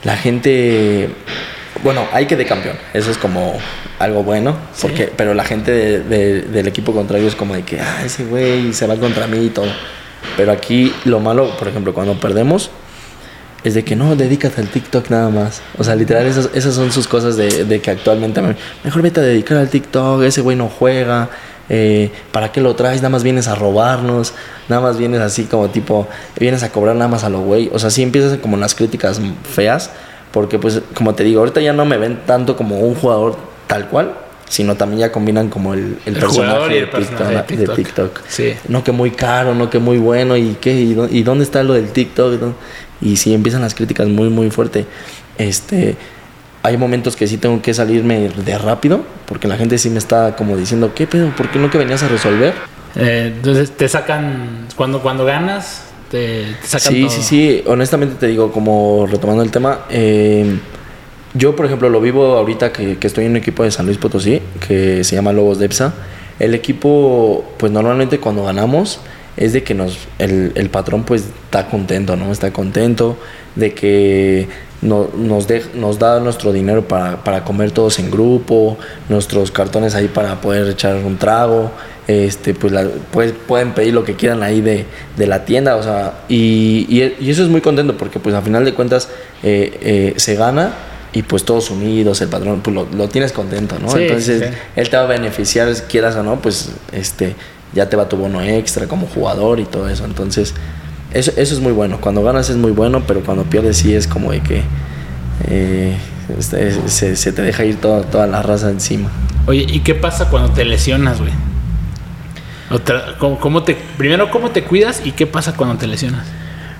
[0.04, 1.10] La gente,
[1.84, 2.76] bueno, ahí quedé campeón.
[2.94, 3.54] Eso es como
[4.00, 4.82] algo bueno, Sí.
[4.84, 8.26] porque, pero la gente de- de- del equipo contrario es como de que, ah, ese
[8.26, 9.68] güey se va contra mí y todo.
[10.38, 12.70] Pero aquí lo malo, por ejemplo, cuando perdemos,
[13.64, 15.62] es de que no, dedícate al TikTok nada más.
[15.78, 19.20] O sea, literal, esas, esas son sus cosas de, de que actualmente me- mejor vete
[19.20, 21.30] a dedicar al TikTok, ese güey no juega,
[21.68, 22.98] eh, ¿para qué lo traes?
[23.02, 24.34] Nada más vienes a robarnos,
[24.70, 26.08] nada más vienes así como tipo,
[26.40, 27.70] vienes a cobrar nada más a lo güey.
[27.74, 29.20] O sea, sí empiezas como las críticas
[29.54, 29.92] feas,
[30.32, 33.36] porque pues, como te digo, ahorita ya no me ven tanto como un jugador
[33.68, 34.14] tal cual,
[34.48, 37.44] sino también ya combinan como el, el, El jugador personaje, y el de, personaje de
[37.44, 38.14] TikTok, de TikTok.
[38.14, 38.22] TikTok.
[38.28, 38.54] Sí.
[38.68, 41.62] No que muy caro, no que muy bueno, y qué, y, dó- y dónde está
[41.64, 42.54] lo del TikTok, ¿no?
[43.02, 44.86] Y sí empiezan las críticas muy, muy fuerte.
[45.38, 45.96] Este,
[46.64, 50.36] hay momentos que sí tengo que salirme de rápido, porque la gente sí me está
[50.36, 51.30] como diciendo, ¿qué pedo?
[51.36, 52.54] ¿Por qué no que venías a resolver?
[52.96, 57.10] Eh, entonces te sacan, cuando, cuando ganas, te, te sacan Sí, todo.
[57.12, 57.64] sí, sí.
[57.68, 60.58] Honestamente te digo, como retomando el tema, eh,
[61.34, 63.98] yo por ejemplo lo vivo ahorita que, que estoy en un equipo de San Luis
[63.98, 65.94] Potosí, que se llama Lobos de EPSA.
[66.40, 69.00] El equipo, pues normalmente cuando ganamos,
[69.38, 72.32] es de que nos, el, el patrón pues está contento, ¿no?
[72.32, 73.18] Está contento
[73.56, 74.48] de que
[74.82, 75.48] no- nos,
[76.00, 78.78] da nuestro dinero para, para comer todos en grupo,
[79.10, 81.72] nuestros cartones ahí para poder echar un trago.
[82.10, 85.84] Este, pues, la- pues, pueden pedir lo que quieran ahí de, de la tienda, o
[85.84, 89.10] sea, y, y- y eso es muy contento porque pues a final de cuentas
[89.44, 90.74] eh, eh, se gana
[91.14, 93.90] y pues todos unidos, el patrón, pues lo, lo tienes contento, ¿no?
[93.92, 94.58] Sí, Entonces, sí.
[94.76, 97.36] él te va a beneficiar, quieras o no, pues este,
[97.74, 100.54] ya te va tu bono extra como jugador y todo eso, entonces,
[101.14, 104.08] eso, eso es muy bueno, cuando ganas es muy bueno, pero cuando pierdes sí es
[104.08, 104.62] como de que
[105.48, 105.96] eh,
[106.38, 109.10] este, se, se te deja ir toda, toda la raza encima.
[109.48, 111.32] Oye, ¿y qué pasa cuando te lesionas, güey?
[112.72, 116.28] Otra- ¿cómo, cómo te, primero, ¿cómo te cuidas y qué pasa cuando te lesionas?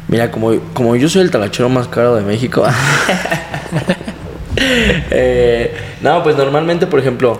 [0.08, 2.64] Mira, como, como yo soy el talachero más caro de México.
[4.56, 7.40] eh, no, pues normalmente, por ejemplo,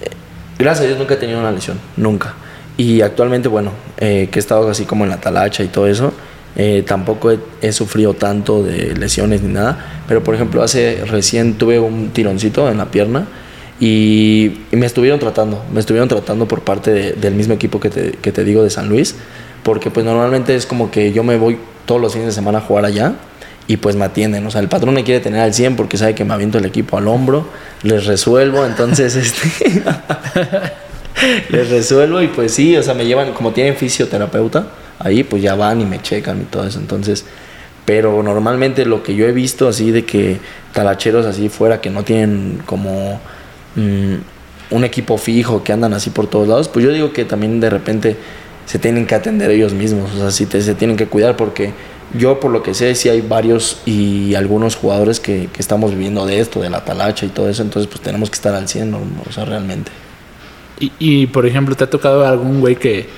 [0.00, 0.08] eh,
[0.58, 2.34] gracias a Dios nunca he tenido una lesión, nunca.
[2.76, 6.12] Y actualmente, bueno, eh, que he estado así como en la talacha y todo eso,
[6.56, 10.02] eh, tampoco he, he sufrido tanto de lesiones ni nada.
[10.08, 13.26] Pero, por ejemplo, hace recién tuve un tironcito en la pierna
[13.80, 18.12] y, me estuvieron tratando, me estuvieron tratando por parte de- del mismo equipo que te,
[18.12, 19.16] que te digo de San Luis,
[19.62, 22.60] porque pues normalmente es como que yo me voy todos los fines de semana a
[22.60, 23.14] jugar allá
[23.66, 26.14] y pues me atienden, o sea, el patrón me quiere tener al 100 porque sabe
[26.14, 27.46] que me aviento el equipo al hombro,
[27.82, 29.82] les resuelvo, entonces este
[31.50, 34.66] les resuelvo y pues sí, o sea, me llevan como tienen fisioterapeuta,
[34.98, 37.24] ahí pues ya van y me checan y todo eso, entonces
[37.84, 40.38] pero normalmente lo que yo he visto así de que
[40.72, 43.20] talacheros así fuera que no tienen como
[43.76, 44.14] mm,
[44.74, 47.70] un equipo fijo, que andan así por todos lados, pues yo digo que también de
[47.70, 48.16] repente
[48.66, 51.72] se tienen que atender ellos mismos, o sea, sí te- se tienen que cuidar porque
[52.16, 56.24] yo por lo que sé sí hay varios y algunos jugadores que, que estamos viviendo
[56.26, 58.90] de esto, de la talacha y todo eso, entonces pues tenemos que estar al 100,
[58.90, 59.00] ¿no?
[59.28, 59.90] o sea, realmente.
[60.78, 63.08] Y, y, por ejemplo, ¿te ha tocado algún güey que,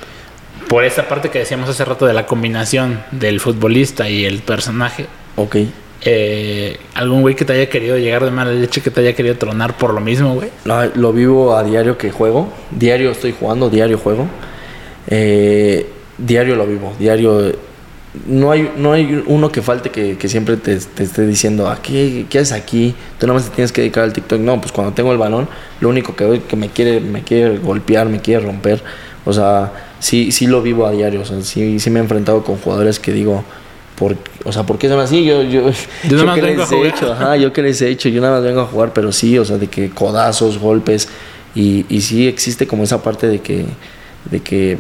[0.69, 5.07] por esa parte que decíamos hace rato de la combinación del futbolista y el personaje,
[5.37, 5.57] Ok.
[6.05, 9.37] Eh, algún güey que te haya querido llegar de mala leche, que te haya querido
[9.37, 10.51] tronar por lo mismo, güey?
[10.65, 12.53] No, lo vivo a diario que juego.
[12.71, 14.27] Diario estoy jugando, diario juego.
[15.09, 15.87] Eh,
[16.19, 17.53] diario lo vivo, diario.
[18.27, 22.41] No hay, no hay uno que falte que, siempre te, esté diciendo, ¿a qué, qué
[22.41, 22.95] haces aquí?
[23.19, 24.41] Tú nada más te tienes que dedicar al TikTok.
[24.41, 25.49] No, pues cuando tengo el balón,
[25.81, 28.83] lo único que que me quiere, me quiere golpear, me quiere romper.
[29.25, 31.21] O sea, sí, sí lo vivo a diario.
[31.21, 33.45] O sea, sí, sí me he enfrentado con jugadores que digo,
[33.97, 35.25] por, o sea, ¿por qué son así?
[35.25, 35.71] Yo, yo,
[36.09, 38.09] Yo nada más qué vengo a les he hecho, Ajá, yo que les he hecho,
[38.09, 41.09] yo nada más vengo a jugar, pero sí, o sea, de que codazos, golpes,
[41.55, 43.67] y, y sí existe como esa parte de que,
[44.31, 44.79] de que,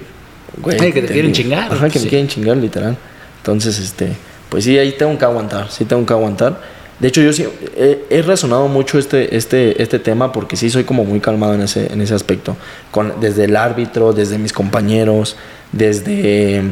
[0.59, 2.07] güey, Ay, que te quieren chingar, Ajá, que sí.
[2.07, 2.97] me quieren chingar, literal.
[3.39, 4.13] Entonces, este,
[4.49, 6.61] pues sí, ahí tengo que aguantar, sí tengo que aguantar.
[6.99, 7.45] De hecho, yo sí
[7.77, 11.63] he, he razonado mucho este, este, este tema porque sí soy como muy calmado en
[11.63, 12.57] ese, en ese aspecto.
[12.93, 15.37] Con, desde el árbitro, desde mis compañeros,
[15.73, 16.63] desde,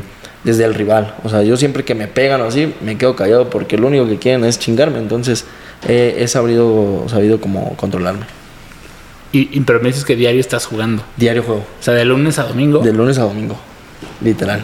[0.44, 1.14] desde el rival.
[1.24, 4.06] O sea, yo siempre que me pegan o así, me quedo callado porque lo único
[4.08, 4.98] que quieren es chingarme.
[4.98, 5.44] Entonces,
[5.88, 8.26] eh, he sabido, sabido como controlarme.
[9.32, 11.02] Y, y- pero me dices que diario estás jugando.
[11.16, 11.64] Diario juego.
[11.78, 12.80] O sea, de lunes a domingo.
[12.80, 13.56] De lunes a domingo,
[14.22, 14.62] literal.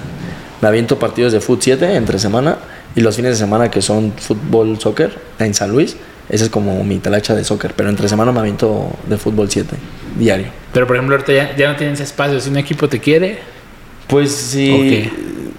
[0.61, 2.57] Me aviento partidos de Foot 7 entre semana
[2.97, 5.97] y los fines de semana que son fútbol, soccer en San Luis.
[6.29, 9.77] Esa es como mi talacha de soccer, pero entre semana me aviento de fútbol 7
[10.19, 10.47] diario.
[10.73, 12.41] Pero por ejemplo, ahorita ya, ya no tienes espacio.
[12.41, 13.39] Si un equipo te quiere,
[14.09, 15.09] Pues si,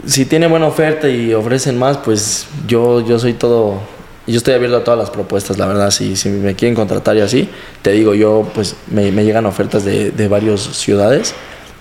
[0.07, 3.79] si tiene buena oferta y ofrecen más, pues yo, yo soy todo,
[4.25, 5.91] yo estoy abierto a todas las propuestas, la verdad.
[5.91, 7.49] Si, si me quieren contratar y así,
[7.81, 11.35] te digo, yo pues me, me llegan ofertas de, de varias ciudades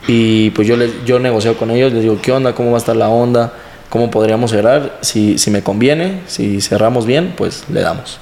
[0.09, 2.55] y pues yo, les, yo negocio con ellos, les digo, ¿qué onda?
[2.55, 3.53] ¿Cómo va a estar la onda?
[3.89, 4.99] ¿Cómo podríamos cerrar?
[5.01, 8.19] Si, si me conviene, si cerramos bien, pues le damos.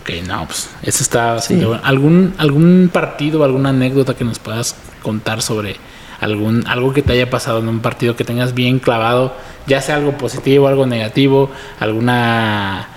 [0.00, 1.54] Ok, no, pues eso está Sí.
[1.54, 1.80] bueno.
[1.84, 5.76] ¿Algún, ¿Algún partido, alguna anécdota que nos puedas contar sobre
[6.20, 9.34] algún algo que te haya pasado en un partido que tengas bien clavado,
[9.66, 11.50] ya sea algo positivo, algo negativo,
[11.80, 12.88] alguna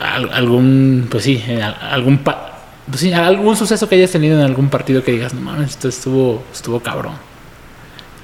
[0.00, 4.68] al- algún pues sí, al- algún pues sí, algún suceso que hayas tenido en algún
[4.68, 7.14] partido que digas, no mames, esto estuvo estuvo cabrón.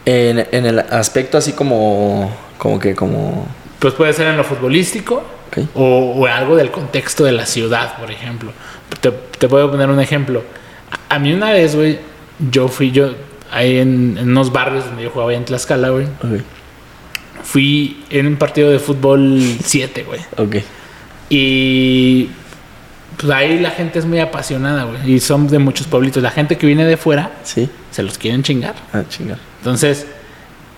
[0.04, 3.46] En, en el aspecto así como, como que como...
[3.78, 5.22] Pues puede ser en lo futbolístico
[5.74, 8.52] o algo del contexto de la ciudad, por ejemplo.
[9.00, 10.42] Te, te puedo poner un ejemplo.
[11.10, 11.98] A, a mí una vez, güey,
[12.50, 13.12] yo fui yo
[13.50, 16.06] ahí en, en unos barrios donde yo jugaba en Tlaxcala, güey.
[17.42, 20.20] Fui en un partido de fútbol 7, güey.
[20.36, 20.56] Ok.
[21.30, 22.28] Y
[23.16, 25.12] pues ahí la gente es muy apasionada, güey.
[25.14, 26.22] Y son de muchos pueblitos.
[26.22, 27.68] La gente que viene de fuera Sí.
[27.90, 28.74] se los quieren chingar.
[28.92, 29.38] Ah, chingar.
[29.58, 30.06] Entonces,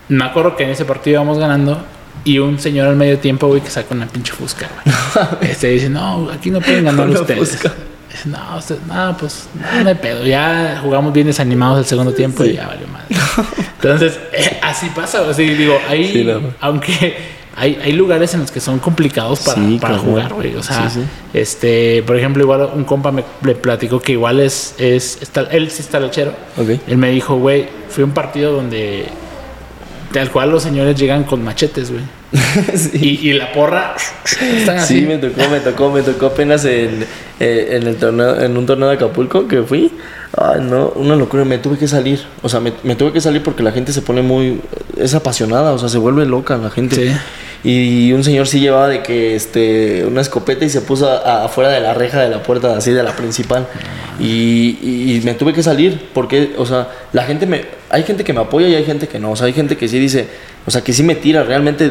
[0.09, 1.83] me acuerdo que en ese partido íbamos ganando
[2.25, 5.51] y un señor al medio tiempo, güey, que saca una pinche fusca, güey.
[5.53, 7.51] Este dice, no, aquí no pueden ganar ustedes.
[7.51, 7.73] fusca.
[8.11, 10.25] Dice, No, usted, no, pues no, hay pedo.
[10.27, 13.07] Ya jugamos bien desanimados el segundo tiempo y ya valió madre.
[13.83, 15.23] Entonces, eh, así pasa.
[15.23, 17.17] O sea, digo, ahí, Sí, aunque
[17.57, 20.55] hay, hay lugares en los que son complicados para, Sí, para jugar, güey.
[20.57, 20.91] O sea,
[21.33, 25.71] este, por ejemplo, igual un compa me, le platicó que igual es, es, está- él
[25.71, 26.33] sí está lechero.
[26.87, 29.07] Él me dijo, güey, fue un partido donde
[30.13, 32.03] tal cual los señores llegan con machetes, güey.
[32.95, 35.01] y, y la porra están así.
[35.01, 37.05] Sí, me tocó, me tocó, me tocó apenas en,
[37.41, 39.91] eh, en el torneo, en un torneo de Acapulco que fui.
[40.37, 42.21] Ay, no, una locura, me tuve que salir.
[42.43, 44.61] O sea, me, me tuve que salir porque la gente se pone muy,
[44.97, 46.95] es apasionada, o sea, se vuelve loca la gente.
[46.95, 47.17] Sí.
[47.63, 51.69] Y un señor sí llevaba de que, este, una escopeta y se puso a- afuera
[51.71, 53.67] de la reja de la puerta, así de la principal.
[54.21, 58.25] Y, y- y me tuve que salir porque, o sea, la gente me, hay gente
[58.25, 59.33] que me apoya y hay gente que no.
[59.33, 60.29] O sea, hay gente que sí dice,
[60.67, 61.43] o sea, que sí me tira.
[61.43, 61.91] Realmente,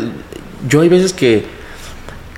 [0.67, 1.59] yo hay veces que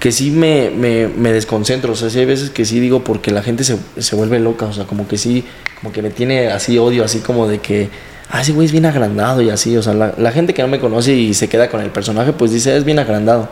[0.01, 3.29] que sí me, me, me desconcentro, o sea, sí hay veces que sí digo porque
[3.29, 5.45] la gente se, se vuelve loca, o sea, como que sí,
[5.79, 7.91] como que me tiene así odio, así como de que,
[8.31, 10.69] ah, ese güey es bien agrandado y así, o sea, la, la gente que no
[10.69, 13.47] me conoce y se queda con el personaje, pues dice, es bien agrandado.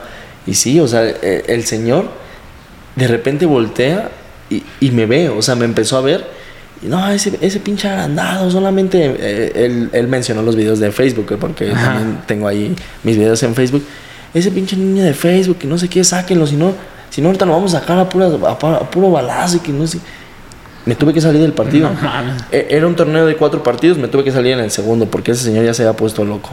[0.48, 2.10] Y sí, o sea, e- el, señor
[2.96, 4.10] de repente voltea
[4.50, 6.26] y, y me ve, o sea, me empezó a ver.
[6.82, 11.72] No, ese, ese pinche agrandado, solamente eh, él, él mencionó los videos de Facebook, porque
[11.72, 11.94] Ajá.
[11.94, 13.84] también tengo ahí mis videos en Facebook.
[14.34, 16.74] Ese pinche niño de Facebook, que no sé qué, sáquenlo, si no,
[17.10, 18.58] si no ahorita lo vamos a sacar a, pura, a,
[18.90, 20.00] puro balazo y que no sé.
[20.86, 21.90] Me tuve que salir del partido.
[21.90, 21.98] No.
[22.52, 25.32] E- Era un torneo de cuatro partidos, me tuve que salir en el segundo porque
[25.32, 26.52] ese señor ya se había puesto loco.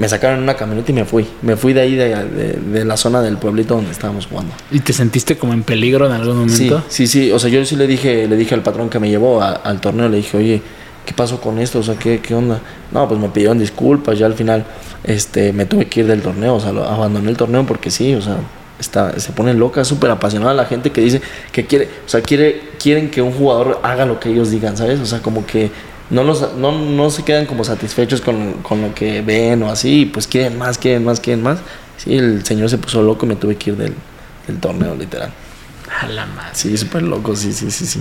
[0.00, 1.26] Me sacaron una camioneta y me fui.
[1.42, 4.52] Me fui de ahí, de, de- de la zona del pueblito donde estábamos jugando.
[4.70, 6.84] ¿Y te sentiste como en peligro en algún Sí, momento?
[6.88, 7.30] sí, sí.
[7.32, 9.80] O sea, yo sí le dije, le dije al patrón que me llevó a- al
[9.80, 10.62] torneo, le dije, oye,
[11.04, 11.80] ¿qué pasó con esto?
[11.80, 12.60] O sea, ¿qué, qué onda?
[12.92, 14.64] No, pues me pidieron disculpas, ya al final
[15.04, 18.14] este, me tuve que ir del torneo, o sea, lo- abandoné el torneo porque sí,
[18.14, 18.36] o sea,
[18.78, 21.20] está, se pone loca, súper apasionada la gente que dice
[21.52, 24.98] que quiere, o sea, quiere, quieren que un jugador haga lo que ellos digan, ¿sabes?
[25.00, 25.70] O sea, como que
[26.10, 30.06] no, los, no, no se quedan como satisfechos con, con lo que ven o así,
[30.06, 31.58] pues quieren más, quieren más, quieren más.
[31.96, 33.94] Sí, el señor se puso loco y me tuve que ir del,
[34.46, 35.30] del torneo, literal.
[36.00, 36.50] A la madre.
[36.52, 38.00] Sí, súper loco, sí, sí, sí, sí.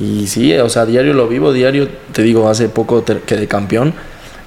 [0.00, 3.92] Y sí, o sea, diario lo vivo, diario, te digo, hace poco te- quedé campeón.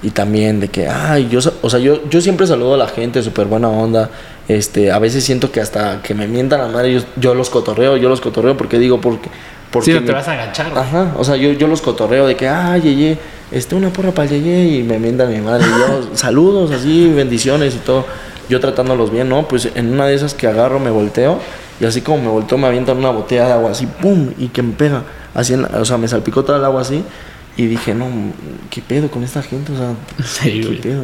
[0.02, 3.22] Y también de que, ay, yo, o sea, yo, yo siempre saludo a la gente,
[3.22, 4.10] súper buena onda.
[4.48, 7.96] Este, a veces siento que hasta que me mientan la madre, yo, yo los cotorreo,
[7.96, 9.28] yo los cotorreo porque digo, porque...
[9.72, 10.70] porque Sí, no te vas a agachar.
[10.70, 10.82] güey.
[10.82, 13.18] Ajá, o sea, yo, yo los cotorreo de que, ay, yeye,
[13.50, 15.64] este, una porra para el yeye, y me mientan mi madre.
[15.66, 18.04] Y yo, saludos, así, bendiciones y todo.
[18.48, 19.48] Yo tratándolos bien, ¿no?
[19.48, 21.38] Pues en una de esas que agarro, me volteo,
[21.80, 24.30] y así como me volteo, me avientan una botella de agua, así, ¡pum!
[24.38, 25.02] Y que me pega.
[25.34, 27.02] Así, en la- o sea, me salpicó toda el agua así,
[27.56, 28.06] y dije, no,
[28.70, 29.72] ¿qué pedo con esta gente?
[29.72, 30.80] O sea, Sí, ¿qué güey.
[30.80, 31.02] pedo?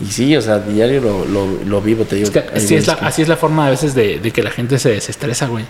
[0.00, 2.26] Y sí, o sea, diario lo, lo, lo vivo, te digo.
[2.26, 4.42] Es que así, es la, que- así es la forma a veces de, de que
[4.44, 5.64] la gente se desestresa, güey.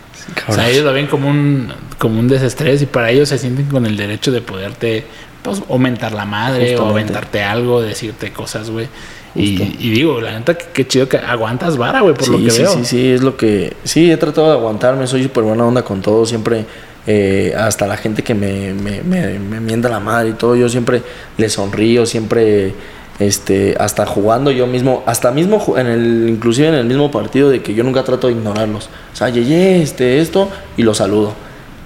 [0.47, 3.67] o sea, ellos lo ven como un, como un desestrés y para ellos se sienten
[3.67, 5.05] con el derecho de poderte
[5.43, 7.01] pues, aumentar la madre o Justamente.
[7.13, 8.87] aventarte algo, decirte cosas, güey.
[9.35, 9.57] Y,
[9.91, 12.73] digo, la neta, qué, chido que aguantas vara, güey, por sí, lo que sí, veo.
[12.75, 13.75] Sí, sí, es lo que...
[13.85, 16.65] Sí, he tratado de aguantarme, soy súper buena onda con todo, siempre...
[17.07, 21.03] eh, hasta la gente que me, me, me, me la madre y todo, yo siempre
[21.37, 22.75] le sonrío, siempre...
[23.19, 27.63] Este, hasta jugando yo mismo, hasta mismo en el, inclusive en el mismo partido de
[27.63, 28.89] que yo nunca trato de ignorarlos.
[29.13, 31.33] O sea, yeye, este, esto, y lo saludo.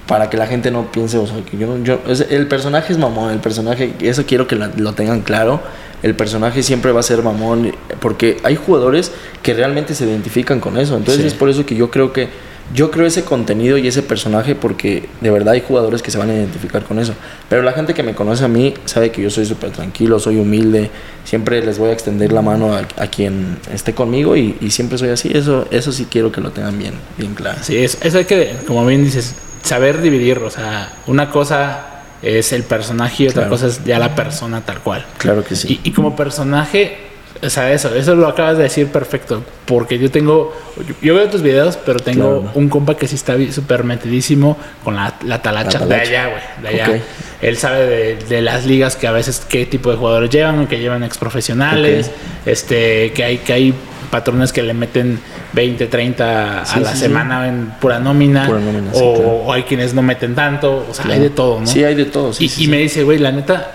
[0.06, 2.98] Para que la gente no piense, o sea, que yo, yo es- el personaje es
[2.98, 5.60] mamón, el personaje, eso quiero que la- lo tengan claro.
[6.02, 10.76] El personaje siempre va a ser mamón, porque hay jugadores que realmente se identifican con
[10.76, 10.96] eso.
[10.96, 11.28] Entonces Sí.
[11.28, 12.28] es por eso que yo creo que
[12.74, 16.30] yo creo ese contenido y ese personaje porque de verdad hay jugadores que se van
[16.30, 17.14] a identificar con eso.
[17.48, 20.36] Pero la gente que me conoce a mí sabe que yo soy súper tranquilo, soy
[20.38, 20.90] humilde,
[21.24, 24.96] siempre les voy a extender la mano a, a quien esté conmigo y, y siempre
[24.98, 25.30] soy así.
[25.34, 27.58] Eso, eso sí quiero que lo tengan bien, bien claro.
[27.62, 30.38] Sí, es- eso hay que, como bien dices, saber dividir.
[30.38, 31.86] O sea, una cosa
[32.22, 33.50] es el personaje y otra Claro.
[33.50, 35.04] cosa es ya la persona tal cual.
[35.18, 35.80] Claro que sí.
[35.84, 36.96] Y, y como personaje,
[37.40, 39.42] o sea, eso, eso lo acabas de decir perfecto.
[39.64, 40.54] Porque yo tengo,
[41.00, 42.50] yo, veo tus videos, pero tengo Claro.
[42.54, 46.42] un compa que sí está súper metidísimo con la, la talacha, La de allá, güey,
[46.74, 47.00] de allá.
[47.40, 50.78] Él sabe de, de las ligas que a veces qué tipo de jugadores llevan, que
[50.78, 52.46] llevan ex profesionales, Ok.
[52.48, 53.74] este, que hay, que hay
[54.10, 55.18] patrones que le meten
[55.54, 57.00] 20, 30 Sí, a la sí, sí.
[57.04, 59.30] semana en pura nómina, Pura nómina, sí, o, claro.
[59.46, 61.66] o hay quienes no meten tanto, o sea, hay de todo, ¿no?
[61.66, 62.32] Sí, hay de todo.
[62.32, 63.72] sí, y, y me dice, güey, la neta,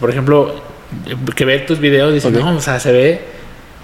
[0.00, 0.54] por ejemplo,
[1.34, 2.34] que ve tus videos, dice, Ok.
[2.34, 3.20] no, o sea, se ve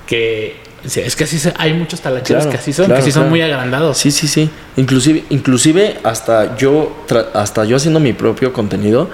[0.06, 3.04] que dice, es que así se- hay muchos talacheros Claro, que así son, claro, que
[3.04, 3.98] sí son muy agrandados.
[3.98, 4.50] Sí, sí, sí.
[4.76, 9.08] Inclusive, inclusive hasta yo, hasta yo haciendo mi propio contenido,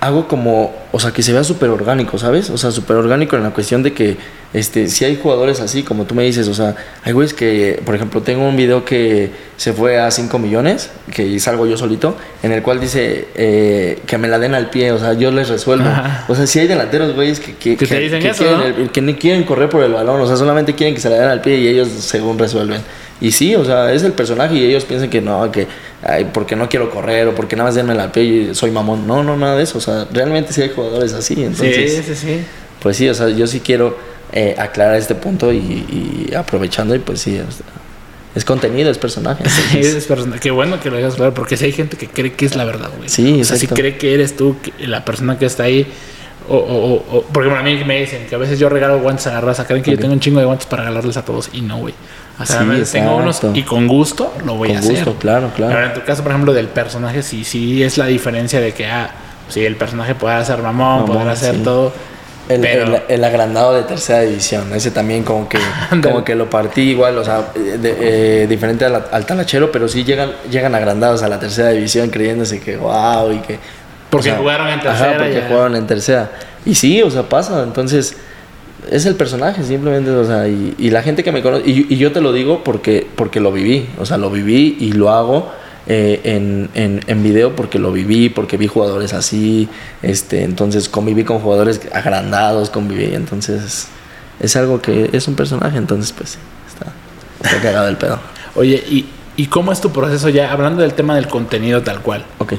[0.00, 2.50] hago como, o sea, que se vea súper orgánico, ¿sabes?
[2.50, 4.16] O sea, súper orgánico en la cuestión de que,
[4.54, 7.96] este, si hay jugadores así, como tú me dices, o sea, hay güeyes que, por
[7.96, 12.52] ejemplo, tengo un video que se fue a 5 millones, que salgo yo solito, en
[12.52, 15.88] el cual dice eh, que me la den al pie, o sea, yo les resuelvo.
[16.28, 18.92] O sea, si hay delanteros, güeyes, que, que, Que dicen eso, quieren, ¿no?
[18.92, 21.28] que ni quieren correr por el balón, o sea, solamente quieren que se la den
[21.28, 22.82] al pie y ellos según resuelven.
[23.20, 25.66] Y sí, o sea, es el personaje y ellos piensan que no, que
[26.04, 29.06] ay, porque no quiero correr o porque nada más denme al pie y soy mamón.
[29.06, 29.78] No, no, nada de eso.
[29.78, 31.34] O sea, realmente sí hay jugadores así.
[31.42, 32.40] Entonces, sí, sí, sí.
[32.80, 33.96] pues sí, o sea, yo sí quiero
[34.32, 37.66] eh, aclarar este punto y, y aprovechando y pues sí, o sea,
[38.36, 39.42] es contenido, es personaje.
[39.72, 42.46] Sí, es persona- Qué bueno que lo claro, porque si hay gente que cree que
[42.46, 43.08] es la verdad, güey.
[43.08, 45.86] Sí, O sea, si cree que eres tú que- la persona que está ahí.
[46.50, 49.00] O, o, o- o- porque bueno, a mí me dicen que a veces yo regalo
[49.00, 49.66] guantes a la raza.
[49.66, 51.50] Creen que yo tengo un chingo de guantes para regalarles a todos.
[51.52, 51.94] Y no, güey.
[52.40, 54.94] O sea, tengo unos y con gusto lo voy Con a hacer.
[54.96, 55.74] gusto, claro, claro.
[55.74, 58.86] Ahora, en tu caso, por ejemplo, del personaje, sí, sí es la diferencia de que,
[58.86, 59.10] ah,
[59.48, 61.62] sí, el personaje puede hacer mamón, Mamón, poder hacer sí.
[61.62, 61.92] todo.
[62.48, 65.58] El, pero, el- el agrandado de tercera división, ese también como que,
[66.02, 67.96] como que lo partí igual, o sea, de-
[68.44, 72.08] eh, diferente a la- al talachero, pero sí llegan, llegan agrandados a la tercera división
[72.08, 73.58] creyéndose que wow y que...
[74.08, 75.16] Porque o sea, jugaron en ajá, tercera.
[75.18, 75.46] porque ya.
[75.48, 76.30] jugaron en tercera.
[76.64, 78.16] Y sí, o sea, pasa, entonces
[78.90, 81.96] es el personaje simplemente, o sea, y, y la gente que me conoce, y, y
[81.96, 85.50] yo te lo digo porque, porque lo viví, o sea, lo viví y lo hago
[85.86, 89.68] eh, en, en, en video porque lo viví, porque vi jugadores así,
[90.02, 93.88] este, entonces conviví con jugadores agrandados, conviví, entonces
[94.40, 96.92] es algo que es un personaje, entonces pues está,
[97.42, 98.18] está cagado el pedo.
[98.54, 100.52] Oye, ¿y, ¿y cómo es tu proceso ya?
[100.52, 102.24] Hablando del tema del contenido tal cual.
[102.38, 102.54] Ok,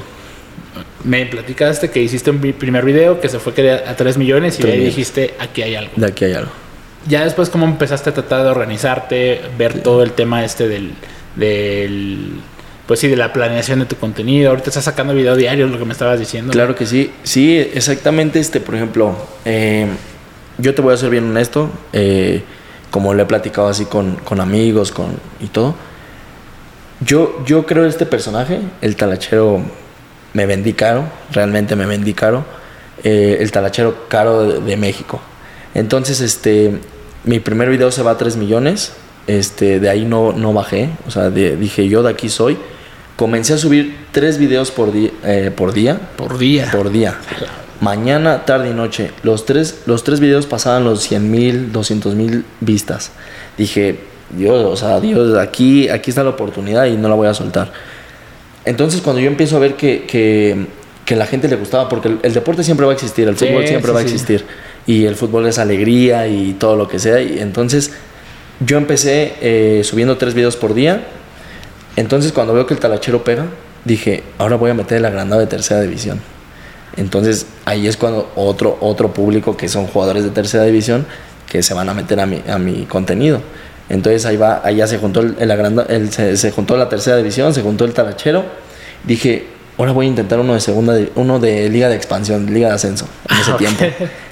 [1.04, 3.52] Me platicaste que hiciste un primer video que se fue
[3.86, 5.92] a 3 millones y ahí dijiste, aquí hay algo.
[5.96, 6.50] de aquí hay algo.
[7.08, 10.92] Ya después, ¿cómo empezaste a tratar de organizarte, ver todo el tema este del,
[11.34, 12.32] del,
[12.86, 14.50] pues sí, de la planeación de tu contenido?
[14.50, 16.52] Ahorita estás sacando video diario, lo que me estabas diciendo.
[16.52, 19.86] Claro que sí, sí, exactamente, este, por ejemplo, eh,
[20.58, 22.42] yo te voy a ser bien honesto, eh,
[22.90, 25.74] como le he platicado así con, con amigos con, y todo,
[27.00, 29.62] yo, yo creo este personaje, el talachero,
[30.34, 32.44] me vendí caro, realmente me vendí caro,
[33.02, 35.20] eh, el talachero caro de, de México.
[35.74, 36.78] Entonces, este,
[37.24, 38.92] mi primer video se va a 3 millones,
[39.26, 42.56] este, de ahí no, no bajé, o sea, de- dije yo de aquí soy.
[43.16, 46.70] Comencé a subir tres videos por, eh, por día, Por día.
[46.72, 47.16] por día.
[47.80, 49.10] Mañana, tarde y noche.
[49.22, 53.10] Los tres, los tres videos pasaban los 100 mil, 200 mil vistas.
[53.58, 57.34] Dije, Dios, o sea, Dios, aquí, aquí está la oportunidad y no la voy a
[57.34, 57.72] soltar.
[58.64, 60.66] Entonces, cuando yo empiezo a ver que, que,
[61.04, 63.46] que la gente le gustaba, porque el, el deporte siempre va a existir, el Sí,
[63.46, 64.08] fútbol siempre sí, va a sí.
[64.08, 64.44] existir.
[64.86, 67.20] Y el fútbol es alegría y todo lo que sea.
[67.20, 67.92] Y entonces,
[68.64, 71.04] yo empecé eh, subiendo tres videos por día.
[71.96, 73.46] Entonces, cuando veo que el talachero pega,
[73.84, 76.20] dije, ahora voy a meter el agrandado de tercera división.
[76.96, 81.06] Entonces, ahí es cuando otro, otro público que son jugadores de tercera división
[81.48, 83.40] que se van a meter a mi, a mi contenido.
[83.90, 87.16] Entonces, ahí va, ya se juntó el, el agranda- el- se, se juntó la tercera
[87.18, 88.44] división, se juntó el talachero.
[89.04, 92.74] Dije, ahora voy a intentar uno de segunda, uno de liga de expansión, liga de
[92.74, 93.58] ascenso, en ese Ok.
[93.58, 93.84] tiempo.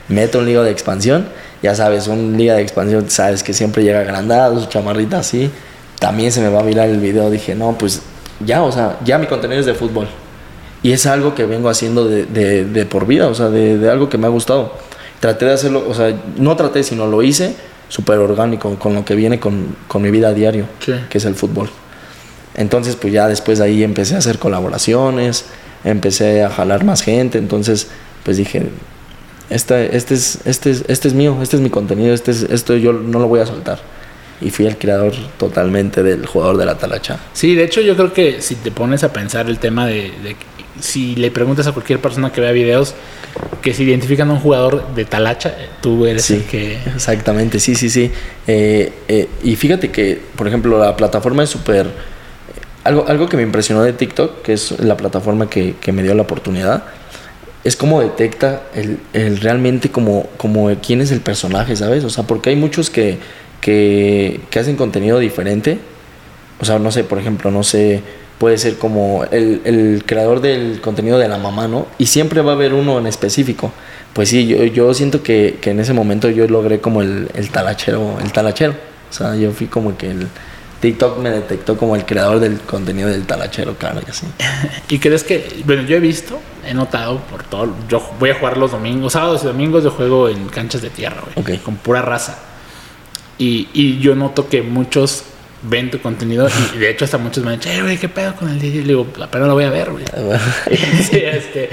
[0.08, 1.28] Meto un liga de expansión,
[1.62, 5.50] ya sabes, un liga de expansión, sabes que siempre llega agrandado, su chamarrita así.
[5.98, 7.28] También se me va a virar el video.
[7.28, 8.00] Dije, no, pues
[8.46, 10.06] ya, o sea, ya mi contenido es de fútbol.
[10.82, 13.90] Y es algo que vengo haciendo de, de- de por vida, o sea, de, de
[13.90, 14.72] algo que me ha gustado.
[15.18, 17.56] Traté de hacerlo, o sea, no traté, sino lo hice
[17.88, 20.92] súper orgánico, con lo que viene con, con mi vida a diario, Sí.
[21.08, 21.70] que es el fútbol.
[22.54, 25.46] Entonces, pues ya después de ahí empecé a hacer colaboraciones,
[25.84, 27.88] empecé a jalar más gente, entonces,
[28.24, 28.68] pues dije,
[29.50, 32.76] este, este, es, este, es, este es mío, este es mi contenido, este es, esto
[32.76, 33.78] yo no lo voy a soltar.
[34.40, 37.18] Y fui el creador totalmente del jugador de la talacha.
[37.32, 40.36] Sí, de hecho yo creo que si te pones a pensar el tema de, de-
[40.80, 42.94] si le preguntas a cualquier persona que vea videos
[43.62, 46.78] que se identifican a un jugador de talacha, tú eres Sí, el que...
[46.94, 48.10] exactamente, sí, sí, sí.
[48.46, 51.86] Eh, eh, y fíjate que, por ejemplo, la plataforma es súper...
[52.84, 56.14] Algo, algo que me impresionó de TikTok, que es la plataforma que, que me dio
[56.14, 56.84] la oportunidad,
[57.64, 62.04] es cómo detecta el, el realmente como, como quién es el personaje, ¿sabes?
[62.04, 63.18] O sea, porque hay muchos que,
[63.60, 65.78] que, que hacen contenido diferente.
[66.60, 68.02] O sea, no sé, por ejemplo, no sé,
[68.38, 71.86] puede ser como el, el creador del contenido de la mamá, ¿no?
[71.98, 73.72] Y siempre va a haber uno en específico.
[74.12, 77.50] Pues sí, yo, yo siento que, que en ese momento yo logré como el, el
[77.50, 78.74] talachero, el talachero.
[79.10, 80.28] O sea, yo fui como que el
[80.80, 84.26] TikTok me detectó como el creador del contenido del talachero, claro, y así.
[84.88, 88.56] ¿Y crees que, bueno, yo he visto, he notado por todo, yo voy a jugar
[88.56, 91.62] los domingos, sábados y domingos yo juego en canchas de tierra, güey, Ok.
[91.64, 92.38] con pura raza.
[93.38, 95.24] Y, y yo noto que muchos
[95.62, 98.48] ven tu contenido y de hecho hasta muchos me han dicho, güey, ¿qué pedo con
[98.48, 98.82] el DJ?
[98.82, 100.04] Le digo, apenas lo voy a ver, güey.
[101.10, 101.68] sí, este,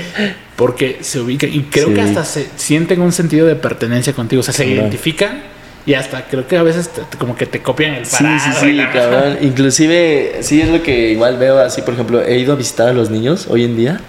[0.55, 4.43] porque se ubica y creo que hasta se sienten un sentido de pertenencia contigo, o
[4.43, 5.55] sea, se identifican
[5.85, 8.39] y hasta creo que a veces como que te copian el parado.
[8.39, 9.37] Sí, sí, sí, cabrón.
[9.41, 12.93] Inclusive, sí es lo que igual veo así, por ejemplo, he ido a visitar a
[12.93, 13.99] los niños hoy en día.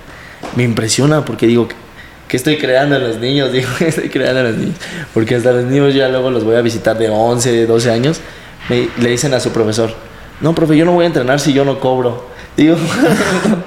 [0.54, 1.68] Me impresiona porque digo,
[2.28, 3.52] ¿qué estoy creando a los niños?
[3.52, 4.76] Digo, ¿qué estoy creando a los niños?
[5.12, 8.20] Porque hasta los niños ya luego los voy a visitar de 11, 12 años.
[8.68, 9.90] Le dicen a su profesor,
[10.40, 12.26] no, profe, yo no voy a entrenar si yo no cobro.
[12.56, 12.76] Digo,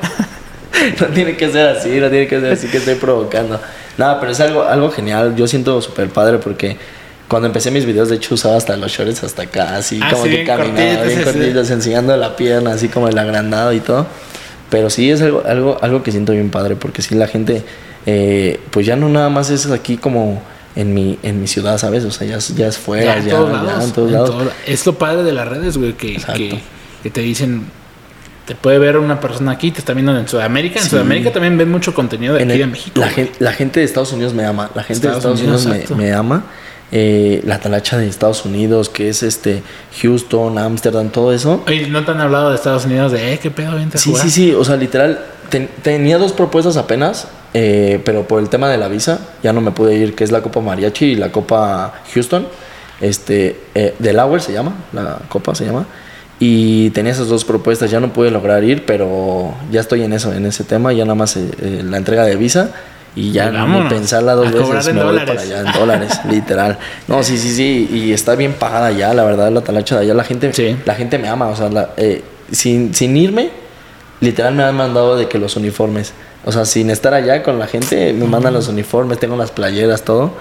[1.00, 3.60] no tiene que ser así, no tiene que ser así que estoy provocando.
[3.98, 5.36] Nada, pero es algo, algo genial.
[5.36, 6.78] Yo siento súper padre porque
[7.28, 10.24] cuando empecé mis videos, de hecho, usaba hasta los shorts hasta acá, así ah, como
[10.24, 14.08] que caminaba bien cortitos, enseñando la pierna, así como el agrandado y todo.
[14.70, 17.64] Pero sí es algo, algo, algo que siento bien padre, porque sí la gente,
[18.06, 20.42] eh, pues ya no nada más es aquí como
[20.76, 22.04] en mi, en mi ciudad, ¿sabes?
[22.06, 24.36] O sea, ya, ya es fuera, ya, en todos lados.
[24.66, 26.18] es lo padre de las redes, güey, que,
[27.04, 27.66] que, te dicen,
[28.46, 30.80] te puede ver una persona aquí, te está viendo en Sudamérica.
[30.80, 33.00] En Sudamérica también ven mucho contenido de aquí de México.
[33.00, 35.96] La gente, la gente, de Estados Unidos me ama, la gente de Estados Unidos, me,
[35.96, 36.44] me, ama.
[36.92, 39.62] Eh, la talacha de Estados Unidos, que es este
[40.02, 41.64] Houston, Amsterdam, todo eso.
[41.68, 44.32] Oye, ¿no te han hablado de Estados Unidos de, eh, qué pedo, vente Sí, sí,
[44.32, 45.24] sí, o sea, literal,
[45.84, 49.72] tenía dos propuestas apenas, eh, pero por el tema de la visa ya no me
[49.72, 52.48] pude ir, que es la Copa Mariachi y la Copa Houston,
[53.02, 55.86] este, eh, Delaware se llama, la Copa se llama.
[56.42, 60.34] Y tenía esas dos propuestas, ya no pude lograr ir, pero ya estoy en eso,
[60.34, 62.72] en ese tema, ya nada más la entrega de visa
[63.16, 66.78] y ya no pensarla dos veces me voy para allá en dólares, literal.
[67.08, 70.14] No, sí, sí, sí, y está bien pagada ya, la verdad, la talacha de allá,
[70.14, 73.50] la gente, la gente me ama, o sea, eh, sin, sin irme,
[74.22, 76.14] literal me han mandado de que los uniformes,
[76.46, 80.04] o sea, sin estar allá con la gente, me mandan los uniformes, tengo las playeras,
[80.04, 80.34] todo.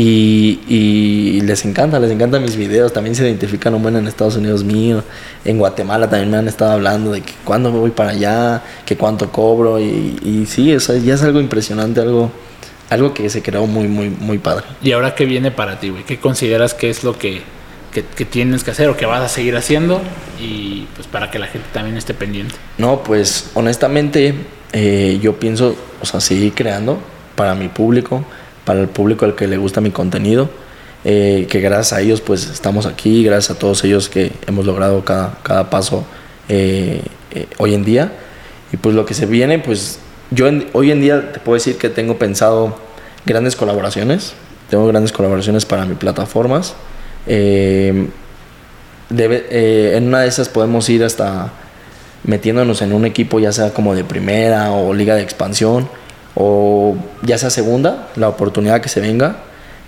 [0.00, 2.92] Y, les encanta, les encantan mis videos.
[2.92, 5.02] También se identifican un buen en Estados Unidos mío.
[5.44, 8.96] En Guatemala también me han estado hablando de que cuándo me voy para allá, que
[8.96, 9.80] cuánto cobro.
[9.80, 12.30] Y, y sí, o sea, ya es algo impresionante, algo,
[12.90, 14.66] algo que se creó muy, muy, muy padre.
[14.82, 16.04] ¿Y ahora qué viene para ti, güey?
[16.04, 17.42] ¿Qué consideras que es lo que,
[17.92, 20.00] que, tienes que hacer o que vas a seguir haciendo?
[20.40, 22.54] Y pues para que la gente también esté pendiente.
[22.76, 24.34] No, pues honestamente
[24.72, 26.98] eh, yo pienso, o sea, seguir creando
[27.34, 28.24] para mi público
[28.68, 30.50] para el público al que le gusta mi contenido.
[31.02, 35.02] Eh, que gracias a ellos pues estamos aquí, gracias a todos ellos que hemos logrado
[35.04, 36.04] cada, cada paso
[36.50, 37.00] eh,
[37.30, 38.12] eh, hoy en día.
[38.70, 40.00] Y pues lo que se viene, pues
[40.30, 42.76] yo hoy en día te puedo decir que tengo pensado
[43.24, 44.34] grandes colaboraciones,
[44.68, 46.74] tengo grandes colaboraciones para mis plataformas.
[47.26, 48.12] en
[49.10, 51.52] una de esas podemos ir hasta
[52.24, 55.88] metiéndonos en un equipo ya sea como de primera o liga de expansión
[56.34, 59.38] o ya sea segunda, la oportunidad que se venga,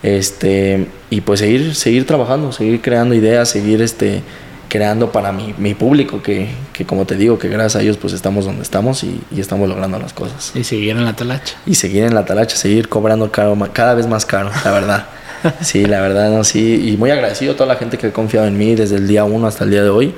[0.02, 4.22] este, y pues seguir, seguir trabajando, seguir creando ideas, seguir este,
[4.68, 8.14] creando para mi, mi público, que, que, como te digo, que gracias a ellos pues
[8.14, 10.52] estamos donde estamos y, y, estamos logrando las cosas.
[10.54, 11.56] Y seguir en la talacha.
[11.66, 15.06] Y seguir en la talacha, seguir cobrando caro, cada vez más caro, la verdad.
[15.60, 16.90] sí, la verdad, no, sí.
[16.92, 19.24] Y muy agradecido a toda la gente que ha confiado en mí desde el día
[19.24, 20.14] uno hasta el día de hoy,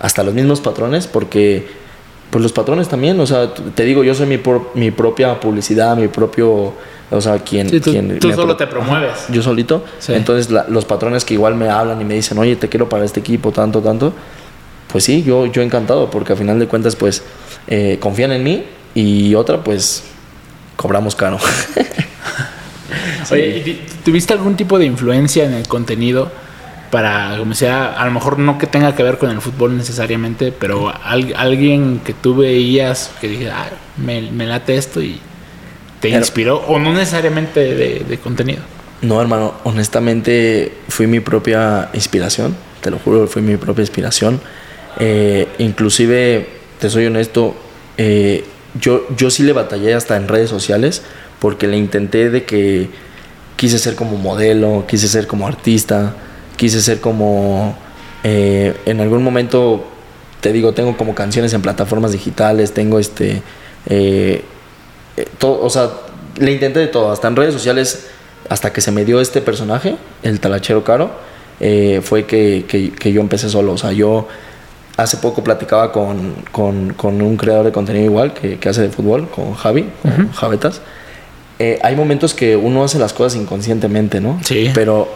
[0.00, 1.68] hasta los mismos patrones, porque
[2.30, 4.40] pues los patrones también, o sea, te digo, yo soy mi,
[4.74, 6.72] mi propia publicidad, mi propio,
[7.10, 7.68] o sea, quien...
[7.68, 9.26] tú, quien tú solo te promueves.
[9.28, 9.84] yo solito.
[10.08, 13.20] Entonces los patrones que igual me hablan y me dicen, oye, te quiero para este
[13.20, 14.12] equipo, tanto, tanto,
[14.90, 17.22] pues sí, yo, yo encantado, porque a final de cuentas, pues,
[17.66, 20.04] eh, confían en mí y otra, pues,
[20.76, 21.38] cobramos caro.
[23.30, 26.30] Oye, ¿tuviste algún tipo de influencia en el contenido?
[26.90, 30.52] Para, como sea, a lo mejor no que tenga que ver con el fútbol necesariamente,
[30.52, 35.20] pero alguien que tú veías que dije, ah, me, late esto y
[36.00, 37.74] te inspiró, o no necesariamente
[38.04, 38.60] de, contenido.
[39.02, 44.40] No, hermano, honestamente fui mi propia inspiración, te lo juro, fui mi propia inspiración.
[44.98, 46.48] Eh, inclusive,
[46.80, 47.54] te soy honesto,
[47.96, 48.44] eh,
[48.80, 51.02] yo, yo sí le batallé hasta en redes sociales
[51.38, 52.90] porque le intenté de que
[53.56, 56.14] quise ser como modelo, quise ser como artista,
[56.60, 57.74] quise ser como,
[58.22, 59.82] eh, en algún momento,
[60.42, 63.40] te digo, tengo como canciones en plataformas digitales, tengo este,
[63.86, 64.44] eh,
[65.16, 65.88] eh, todo, o sea,
[66.36, 68.08] le intenté de todo, hasta en redes sociales,
[68.50, 71.10] hasta que se me dio este personaje, el talachero caro,
[72.02, 74.28] fue que, que, yo empecé solo, o sea, yo
[74.98, 78.90] hace poco platicaba con, con, con un creador de contenido igual, que, que hace de
[78.90, 80.82] fútbol, con Javi, con Javetas.
[81.58, 84.38] hay momentos que uno hace las cosas inconscientemente, ¿no?
[84.44, 84.70] Sí.
[84.74, 85.08] Pero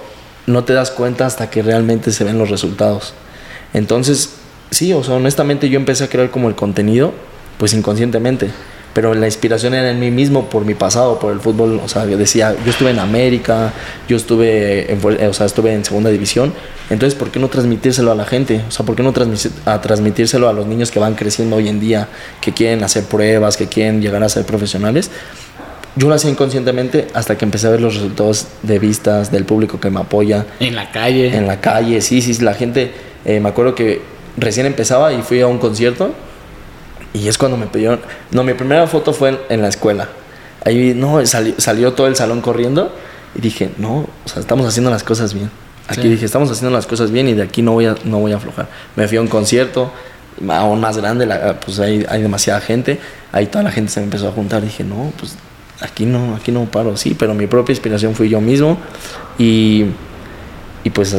[0.46, 3.14] no te das cuenta hasta que realmente se ven los resultados.
[3.72, 4.30] Entonces,
[4.70, 7.12] sí, o sea, honestamente yo empecé a crear como el contenido,
[7.58, 8.50] pues inconscientemente.
[8.94, 11.80] pero la inspiración era en mí mismo por mi pasado, por el fútbol.
[11.84, 13.72] O sea, yo decía, yo estuve en América,
[14.08, 16.54] yo estuve en, o sea, estuve en segunda división.
[16.88, 18.62] Entonces, ¿por qué no transmitírselo a la gente?
[18.68, 19.12] O sea, ¿por qué no
[19.64, 22.08] a transmitírselo a los niños que van creciendo hoy en día,
[22.40, 25.10] que quieren hacer pruebas, que quieren llegar a ser profesionales?
[25.96, 29.78] Yo lo hacía inconscientemente hasta que empecé a ver los resultados de vistas del público
[29.78, 30.44] que me apoya.
[30.58, 31.36] En la calle.
[31.36, 32.92] En la calle, sí, sí, la gente.
[33.24, 34.02] Eh, me acuerdo que
[34.36, 36.12] recién empezaba y fui a un concierto
[37.12, 38.00] y es cuando me pidieron.
[38.32, 40.08] No, mi primera foto fue en, la escuela.
[40.64, 42.92] Ahí no, salió todo el salón corriendo
[43.36, 45.50] y dije, no, o sea, estamos haciendo las cosas bien.
[45.86, 48.32] Aquí dije, estamos haciendo las cosas bien y de aquí no voy a, no voy
[48.32, 48.68] a aflojar.
[48.96, 49.92] Me fui a un concierto,
[50.48, 51.28] aún más grande,
[51.64, 52.98] pues hay, hay demasiada gente.
[53.30, 54.62] Ahí toda la gente se me empezó a juntar.
[54.62, 55.36] Dije, no, pues
[55.80, 58.78] aquí no, aquí no paro, sí, pero mi propia inspiración fui yo mismo.
[59.38, 59.86] Y,
[60.84, 61.16] y pues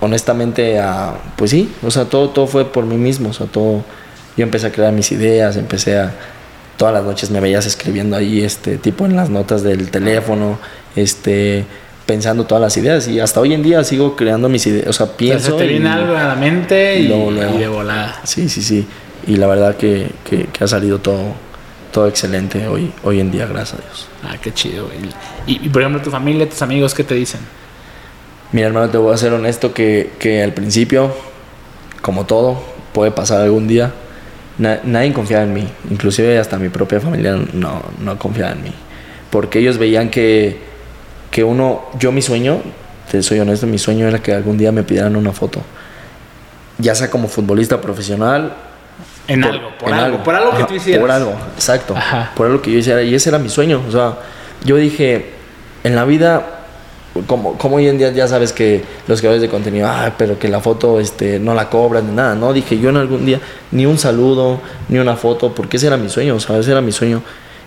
[0.00, 0.80] honestamente,
[1.36, 3.84] pues sí, o sea, todo, todo fue por mí mismo, o sea, todo
[4.36, 6.12] yo empecé a crear mis ideas, empecé a
[6.76, 10.58] todas las noches me veías escribiendo ahí este tipo en las notas del teléfono,
[10.96, 11.64] este
[12.06, 15.06] pensando todas las ideas y hasta hoy en día sigo creando mis ideas, o sea,
[15.16, 18.20] pienso te viene algo a la mente y, de volada.
[18.24, 18.86] Sí, sí, sí.
[19.26, 21.34] Y la verdad que, que, ha salido todo
[21.94, 24.08] todo excelente hoy hoy en día, gracias a Dios.
[24.24, 24.90] Ah, qué chido.
[25.46, 27.40] Y, y, por ejemplo, tu familia, tus amigos, ¿qué te dicen?
[28.50, 31.14] Mira, hermano, te voy a ser honesto que, que al principio,
[32.02, 32.60] como todo,
[32.92, 33.92] puede pasar algún día
[34.58, 38.72] nadie confiaba en mí, inclusive hasta mi propia familia no, no confiaba en mí,
[39.30, 40.58] porque ellos veían que,
[41.30, 42.60] que uno, yo mi sueño,
[43.10, 45.60] te soy honesto, mi sueño era que algún día me pidieran una foto,
[46.78, 48.54] ya sea como futbolista profesional.
[49.26, 51.00] En algo, por algo, por algo que tú hicieras.
[51.00, 51.94] Por algo, exacto,
[52.36, 54.18] por algo que yo hiciera, y ese era mi sueño, o sea,
[54.64, 55.30] yo dije,
[55.82, 56.54] en la vida
[57.26, 60.48] como, como hoy en día ya sabes que los creadores de contenido, ah, pero que
[60.48, 62.52] la foto este, no la cobran ni nada, ¿no?
[62.52, 66.08] Dije yo en algún día, ni un saludo, ni una foto, porque ese era mi
[66.08, 67.22] sueño, o sea, ese era mi sueño.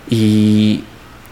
[0.10, 0.84] Y,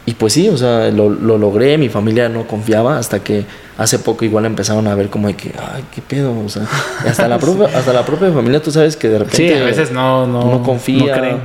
[0.05, 3.43] y pues sí, o sea, lo, lo, logré, mi familia no confiaba hasta que
[3.77, 6.67] hace poco igual empezaron a ver como de que, ay, qué pedo, o sea,
[7.07, 9.37] hasta la propia, hasta la propia familia tú sabes que de repente...
[9.37, 11.17] Sí, a veces no, no, no confía.
[11.17, 11.39] No,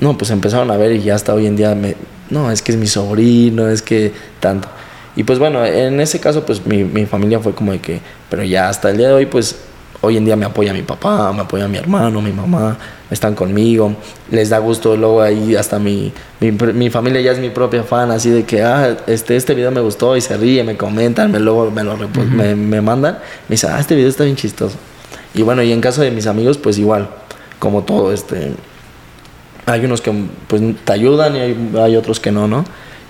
[0.00, 1.94] no, pues empezaron a ver y ya hasta hoy en día me...
[2.30, 4.68] No, es que es mi sobrino, es que tanto.
[5.14, 8.42] Y pues bueno, en ese caso pues mi, mi, familia fue como de que, pero
[8.42, 9.56] ya hasta el día de hoy pues
[10.04, 12.76] hoy en día me apoya mi papá, me apoya mi hermano, mi mamá,
[13.10, 13.94] están conmigo,
[14.30, 18.10] les da gusto, luego ahí hasta mi, mi, mi, familia ya es mi propia fan,
[18.10, 21.40] así de que, ah, este, este video me gustó y se ríe, me comentan, me,
[21.40, 24.76] luego me lo me, me, mandan, me dicen, ah, este video está bien chistoso.
[25.34, 27.08] Y bueno, y en caso de mis amigos pues igual,
[27.58, 28.52] como todo, este,
[29.66, 30.12] hay unos que
[30.48, 32.64] pues te ayudan y hay, hay otros que no, ¿no?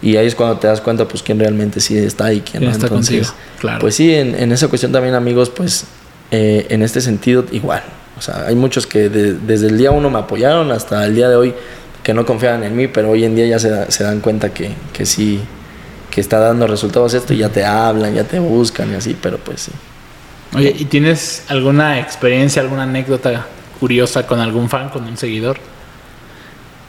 [0.04, 2.70] Y ahí es cuando te das cuenta, pues, quién realmente sí está y quién, no.
[2.70, 3.78] Está Entonces, claro.
[3.80, 5.86] pues sí, en, en, esa cuestión también, amigos, pues,
[6.30, 7.82] eh, en este sentido, igual.
[8.16, 11.36] O sea, hay muchos que desde el día uno me apoyaron hasta el día de
[11.36, 11.54] hoy
[12.02, 14.70] que no confiaban en mí, pero hoy en día ya se, se dan cuenta que,
[14.92, 15.40] que sí,
[16.10, 19.38] que está dando resultados esto y ya te hablan, ya te buscan y así, pero
[19.38, 19.72] pues sí.
[20.54, 23.46] Oye, ¿y tienes alguna experiencia, alguna anécdota
[23.80, 25.58] curiosa con algún fan, con un seguidor?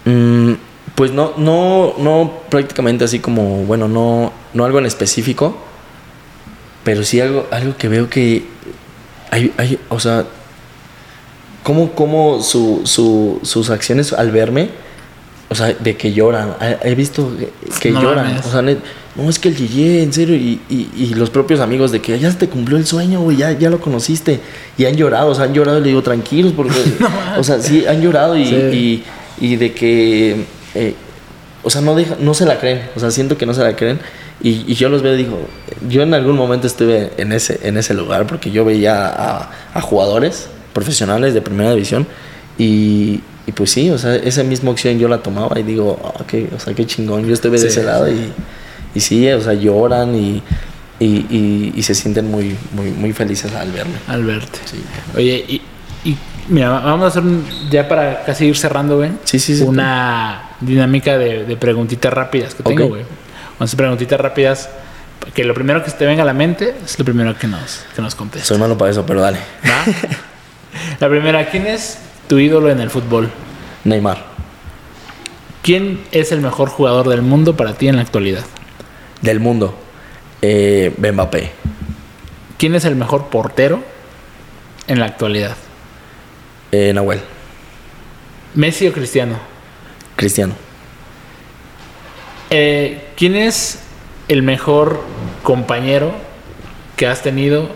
[0.06, 0.54] Mm,
[0.94, 5.58] pues no, no, no prácticamente así como, bueno, no, no algo en específico,
[6.84, 8.46] pero sí algo, algo que veo que
[9.36, 10.26] hay, hay o sea,
[11.64, 14.70] como, como su, su, sus acciones al verme,
[15.50, 17.32] o sea, de que lloran, he visto
[17.80, 21.30] que, lloran, o sea, no, es que el Gigi, en serio, y, y, y, los
[21.30, 24.40] propios amigos de que ya se te cumplió el sueño, güey, ya, ya lo conociste,
[24.78, 26.80] y han llorado, o sea, han llorado, y le digo, tranquilos, porque,
[27.38, 29.04] o sea, sí, han llorado y, y,
[29.40, 30.96] y de que eh,
[31.66, 33.76] o sea, no, deja, no se la creen, o sea, siento que no se la
[33.76, 34.00] creen.
[34.42, 35.48] Y, yo los veo, digo,
[35.90, 39.08] yo en algún momento estuve en ese, en ese lugar porque yo veía
[39.74, 42.06] a, jugadores profesionales de primera división
[42.58, 46.14] y, y, pues sí, o sea, esa misma opción yo la tomaba y digo, oh,
[46.56, 48.32] o sea, qué chingón, yo estuve de ese lado y,
[48.94, 50.44] y sí, o sea, lloran y,
[51.00, 53.96] y, y, se sienten muy, muy, muy felices al verme.
[54.08, 54.60] Al verte.
[54.66, 54.78] Sí.
[55.16, 55.62] Oye, y,
[56.10, 56.18] y
[56.50, 57.24] mira, vamos a hacer
[57.70, 59.12] ya para casi ir cerrando, güey.
[59.24, 59.64] Sí, sí, sí.
[59.64, 63.04] Una dinámica de, preguntitas rápidas que tengo, güey.
[63.56, 64.70] Vamos a hacer preguntitas rápidas.
[65.34, 68.02] Que lo primero que te venga a la mente es lo primero que nos, que
[68.02, 68.48] nos contestes.
[68.48, 69.40] Soy malo para eso, pero dale.
[71.00, 71.98] la primera, ¿quién es
[72.28, 73.32] tu ídolo en el fútbol?
[73.86, 74.24] Neymar.
[75.64, 78.44] ¿Quién es el mejor jugador del mundo para ti en la actualidad?
[79.22, 79.76] Del mundo.
[80.42, 81.52] Eh, Mbappé.
[82.58, 83.84] ¿Quién es el mejor portero
[84.88, 85.56] en la actualidad?
[86.72, 87.22] Eh, Nahuel.
[88.54, 89.38] ¿Messi o Cristiano?
[90.16, 90.54] Cristiano.
[92.50, 93.80] Eh, ¿Quién es
[94.28, 95.00] el mejor
[95.44, 96.12] compañero
[96.98, 97.70] que has tenido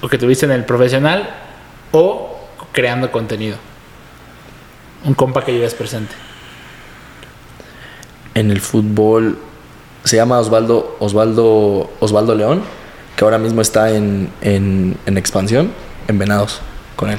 [0.00, 1.34] o que tuviste en el profesional
[1.92, 2.38] o
[2.72, 3.56] creando contenido?
[5.04, 6.14] Un compa que lleves presente.
[8.36, 9.38] en el fútbol
[10.04, 12.62] se llama Osvaldo, Osvaldo, Osvaldo León,
[13.16, 15.72] que ahora mismo está en, en, en expansión,
[16.06, 16.60] en Venados,
[16.96, 17.18] con él.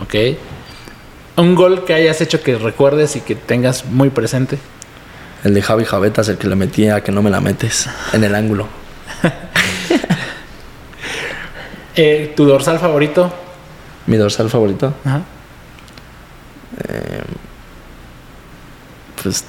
[0.00, 0.14] Ok.
[1.36, 4.58] Un gol que hayas hecho que recuerdes y que tengas muy presente.
[5.44, 8.34] El de Javi Javetas, el que le metía que no me la metes en el
[8.34, 8.68] ángulo.
[11.98, 13.32] Eh, ¿Tu dorsal favorito?
[14.06, 15.22] Mi dorsal favorito, Ajá.
[19.22, 19.44] pues.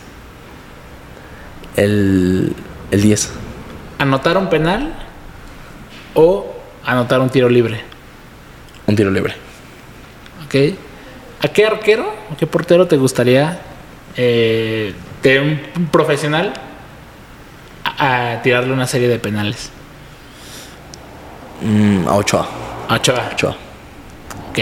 [1.76, 2.56] El,
[2.90, 3.32] el 10.
[4.00, 4.94] ¿Anotar un penal
[6.14, 7.82] o anotar un tiro libre?
[8.88, 9.36] Un tiro libre.
[10.46, 10.56] Ok.
[11.44, 13.60] ¿A qué arquero o qué portero te gustaría
[14.18, 14.94] eh,
[15.24, 16.54] de un, profesional
[17.84, 19.72] a, a tirarle una serie de penales?
[21.62, 22.48] Mm, a Ochoa.
[22.88, 23.30] A Ochoa.
[23.34, 23.56] Ochoa.
[24.50, 24.60] Ok.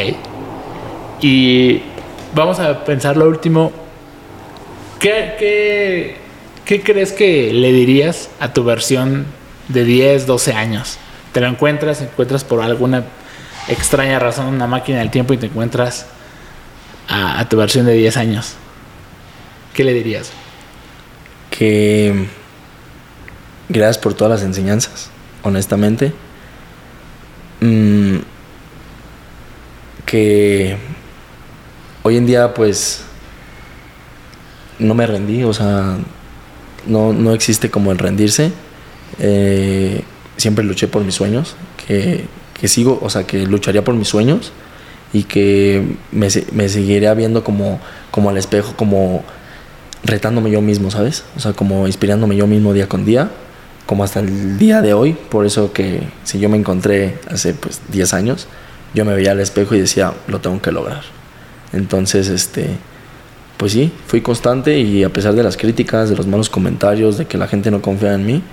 [1.22, 1.82] Y
[2.34, 3.72] vamos a pensar lo último.
[5.00, 6.18] ¿Qué, qué,
[6.66, 9.26] qué crees que le dirías a tu versión
[9.68, 10.98] de 10, 12 años?
[11.32, 13.04] Te lo encuentras, encuentras por alguna
[13.68, 16.08] extraña razón una máquina del tiempo y te encuentras
[17.08, 18.56] a, a tu versión de 10 años.
[19.76, 20.32] ¿Qué le dirías?
[21.52, 22.28] Que.
[23.68, 25.10] Gracias por todas las enseñanzas,
[25.44, 26.14] honestamente.
[27.60, 28.18] Mm,
[30.06, 30.78] que
[32.04, 33.04] hoy en día, pues.
[34.80, 35.98] No me rendí, o sea.
[36.88, 38.54] No, no existe como el rendirse.
[39.20, 40.04] Eh,
[40.38, 41.58] siempre luché por mis sueños.
[41.86, 42.24] Que,
[42.58, 44.54] que sigo, o sea, que lucharía por mis sueños.
[45.12, 49.26] Y que me, me seguiría viendo como, como al espejo, como
[50.06, 51.24] retándome yo mismo, ¿sabes?
[51.36, 53.32] O sea, como inspirándome yo mismo día con día,
[53.86, 55.14] como hasta el día de hoy.
[55.14, 58.48] Por eso que si yo me encontré hace pues 10 años,
[58.94, 61.02] yo me veía al espejo y decía, lo tengo que lograr.
[61.74, 62.70] Entonces, este,
[63.58, 67.26] pues sí, fui constante y a pesar de las críticas, de los malos comentarios, de
[67.26, 68.44] que la gente no confía en mí,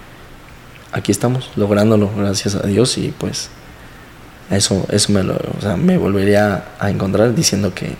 [0.92, 3.50] aquí estamos, lográndolo, gracias a Dios y pues
[4.50, 7.94] eso, eso me, lo, o sea, me volvería a encontrar diciendo que,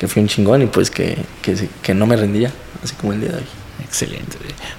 [0.00, 2.50] que fui un chingón y pues que, que, que no me rendía,
[2.82, 3.44] así como el día de hoy.
[3.84, 4.38] Excelente.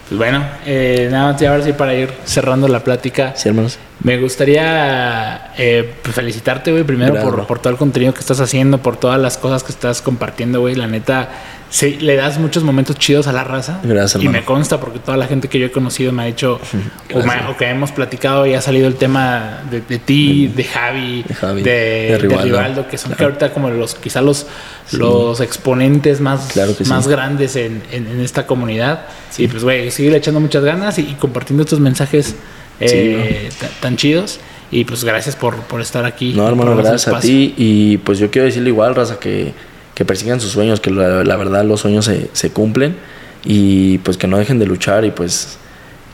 [0.10, 3.34] Pues bueno, eh, nada más y ahora sí para ir cerrando la plática.
[3.36, 3.78] Sí, hermanos.
[4.04, 7.14] Me gustaría eh, pues, felicitarte, güey, primero
[7.46, 10.74] por, todo el contenido que estás haciendo, por todas las cosas que estás compartiendo, güey.
[10.74, 11.30] La neta,
[11.70, 13.80] sí, le das muchos momentos chidos a la raza.
[13.84, 16.60] Gracias, Y me consta porque toda la gente que yo he conocido me ha dicho,
[17.14, 20.64] o, me- o que hemos platicado y ha salido el tema de, de ti, de
[20.64, 22.44] Javi, De Javi, de, Rivaldo.
[22.44, 24.48] Rivaldo, que son que ahorita como los, quizá los,
[24.94, 26.90] los exponentes más, Claro que sí.
[26.90, 29.02] más grandes en, en- en esta comunidad.
[29.30, 32.36] Sí, pues, güey, sigue echando muchas ganas y, y compartiendo estos mensajes
[32.82, 34.40] eh, ta- tan chidos.
[34.72, 36.34] Y pues gracias por, por estar aquí.
[36.34, 37.54] No, hermano, gracias a ti.
[37.58, 39.54] Y pues yo quiero decirle igual, raza, que,
[39.94, 42.96] que persigan sus sueños, que la, la verdad los sueños se, se cumplen
[43.44, 45.58] y pues que no dejen de luchar y pues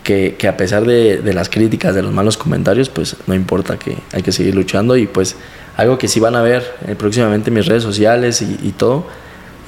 [0.04, 3.78] que, que a pesar de, de las críticas, de los malos comentarios, pues no importa
[3.78, 5.36] que hay que seguir luchando y pues
[5.76, 9.06] algo que sí van a ver eh, próximamente en mis redes sociales y, y todo.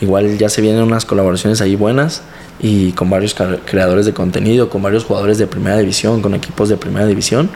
[0.02, 2.22] Igual ya se vienen unas colaboraciones ahí buenas
[2.60, 3.36] y con varios
[3.66, 7.50] creadores de contenido, con varios jugadores de primera división, con equipos de primera división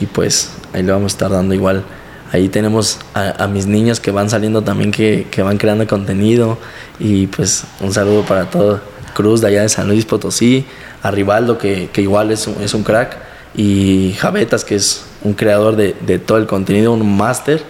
[0.00, 1.82] y pues ahí le vamos a estar dando igual.
[2.30, 6.58] Ahí tenemos a, mis niños que van saliendo también, que, van creando contenido
[6.98, 8.80] y pues un saludo para todo
[9.14, 10.66] Cruz de allá de San Luis Potosí,
[11.02, 13.16] a Rivaldo que, igual es un, crack
[13.56, 17.62] y Javetas que es un creador de, de todo el contenido, un máster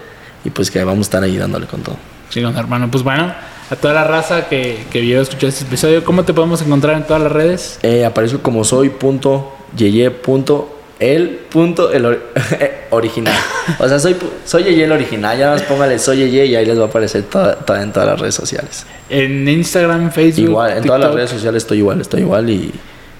[0.45, 1.97] y pues que vamos a estar ahí dándole con todo.
[2.31, 2.91] Sí, hermano.
[2.91, 3.33] Pues bueno,
[3.71, 7.05] a toda la raza que, que vio escuchó este episodio, ¿cómo te podemos encontrar en
[7.07, 7.79] todas las redes?
[7.83, 12.19] Eh, aparezco como soy punto yeye punto el punto el ori-
[12.91, 13.35] original.
[13.79, 15.39] O sea, soy, soy Yeye el original.
[15.39, 18.09] Ya más póngale soy Yeye y ahí les va a aparecer toda, toda- en todas
[18.09, 18.85] las redes sociales.
[19.09, 20.45] En Instagram, Facebook.
[20.49, 22.73] Igual, en todas las redes sociales estoy igual, estoy igual y,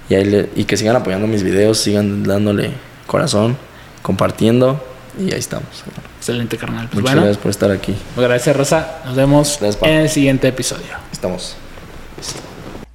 [0.09, 2.71] y, ahí le- y que sigan apoyando mis videos, sigan dándole
[3.07, 3.55] corazón,
[4.01, 4.83] compartiendo
[5.19, 5.83] y ahí estamos.
[6.17, 6.87] Excelente, carnal.
[6.87, 7.95] Pues Muchas bueno, gracias por estar aquí.
[8.15, 9.01] gracias, Rosa.
[9.05, 10.97] Nos vemos Gracias, en el siguiente episodio.
[11.11, 11.55] Estamos.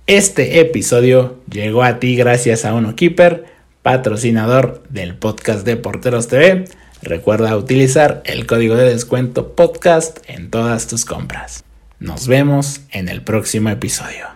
[0.06, 3.46] Este episodio llegó a ti gracias a Uno Keeper,
[3.82, 6.64] patrocinador del podcast de Porteros TV.
[7.02, 11.64] Recuerda utilizar el código de descuento podcast en todas tus compras.
[12.00, 14.33] Nos vemos en el próximo episodio.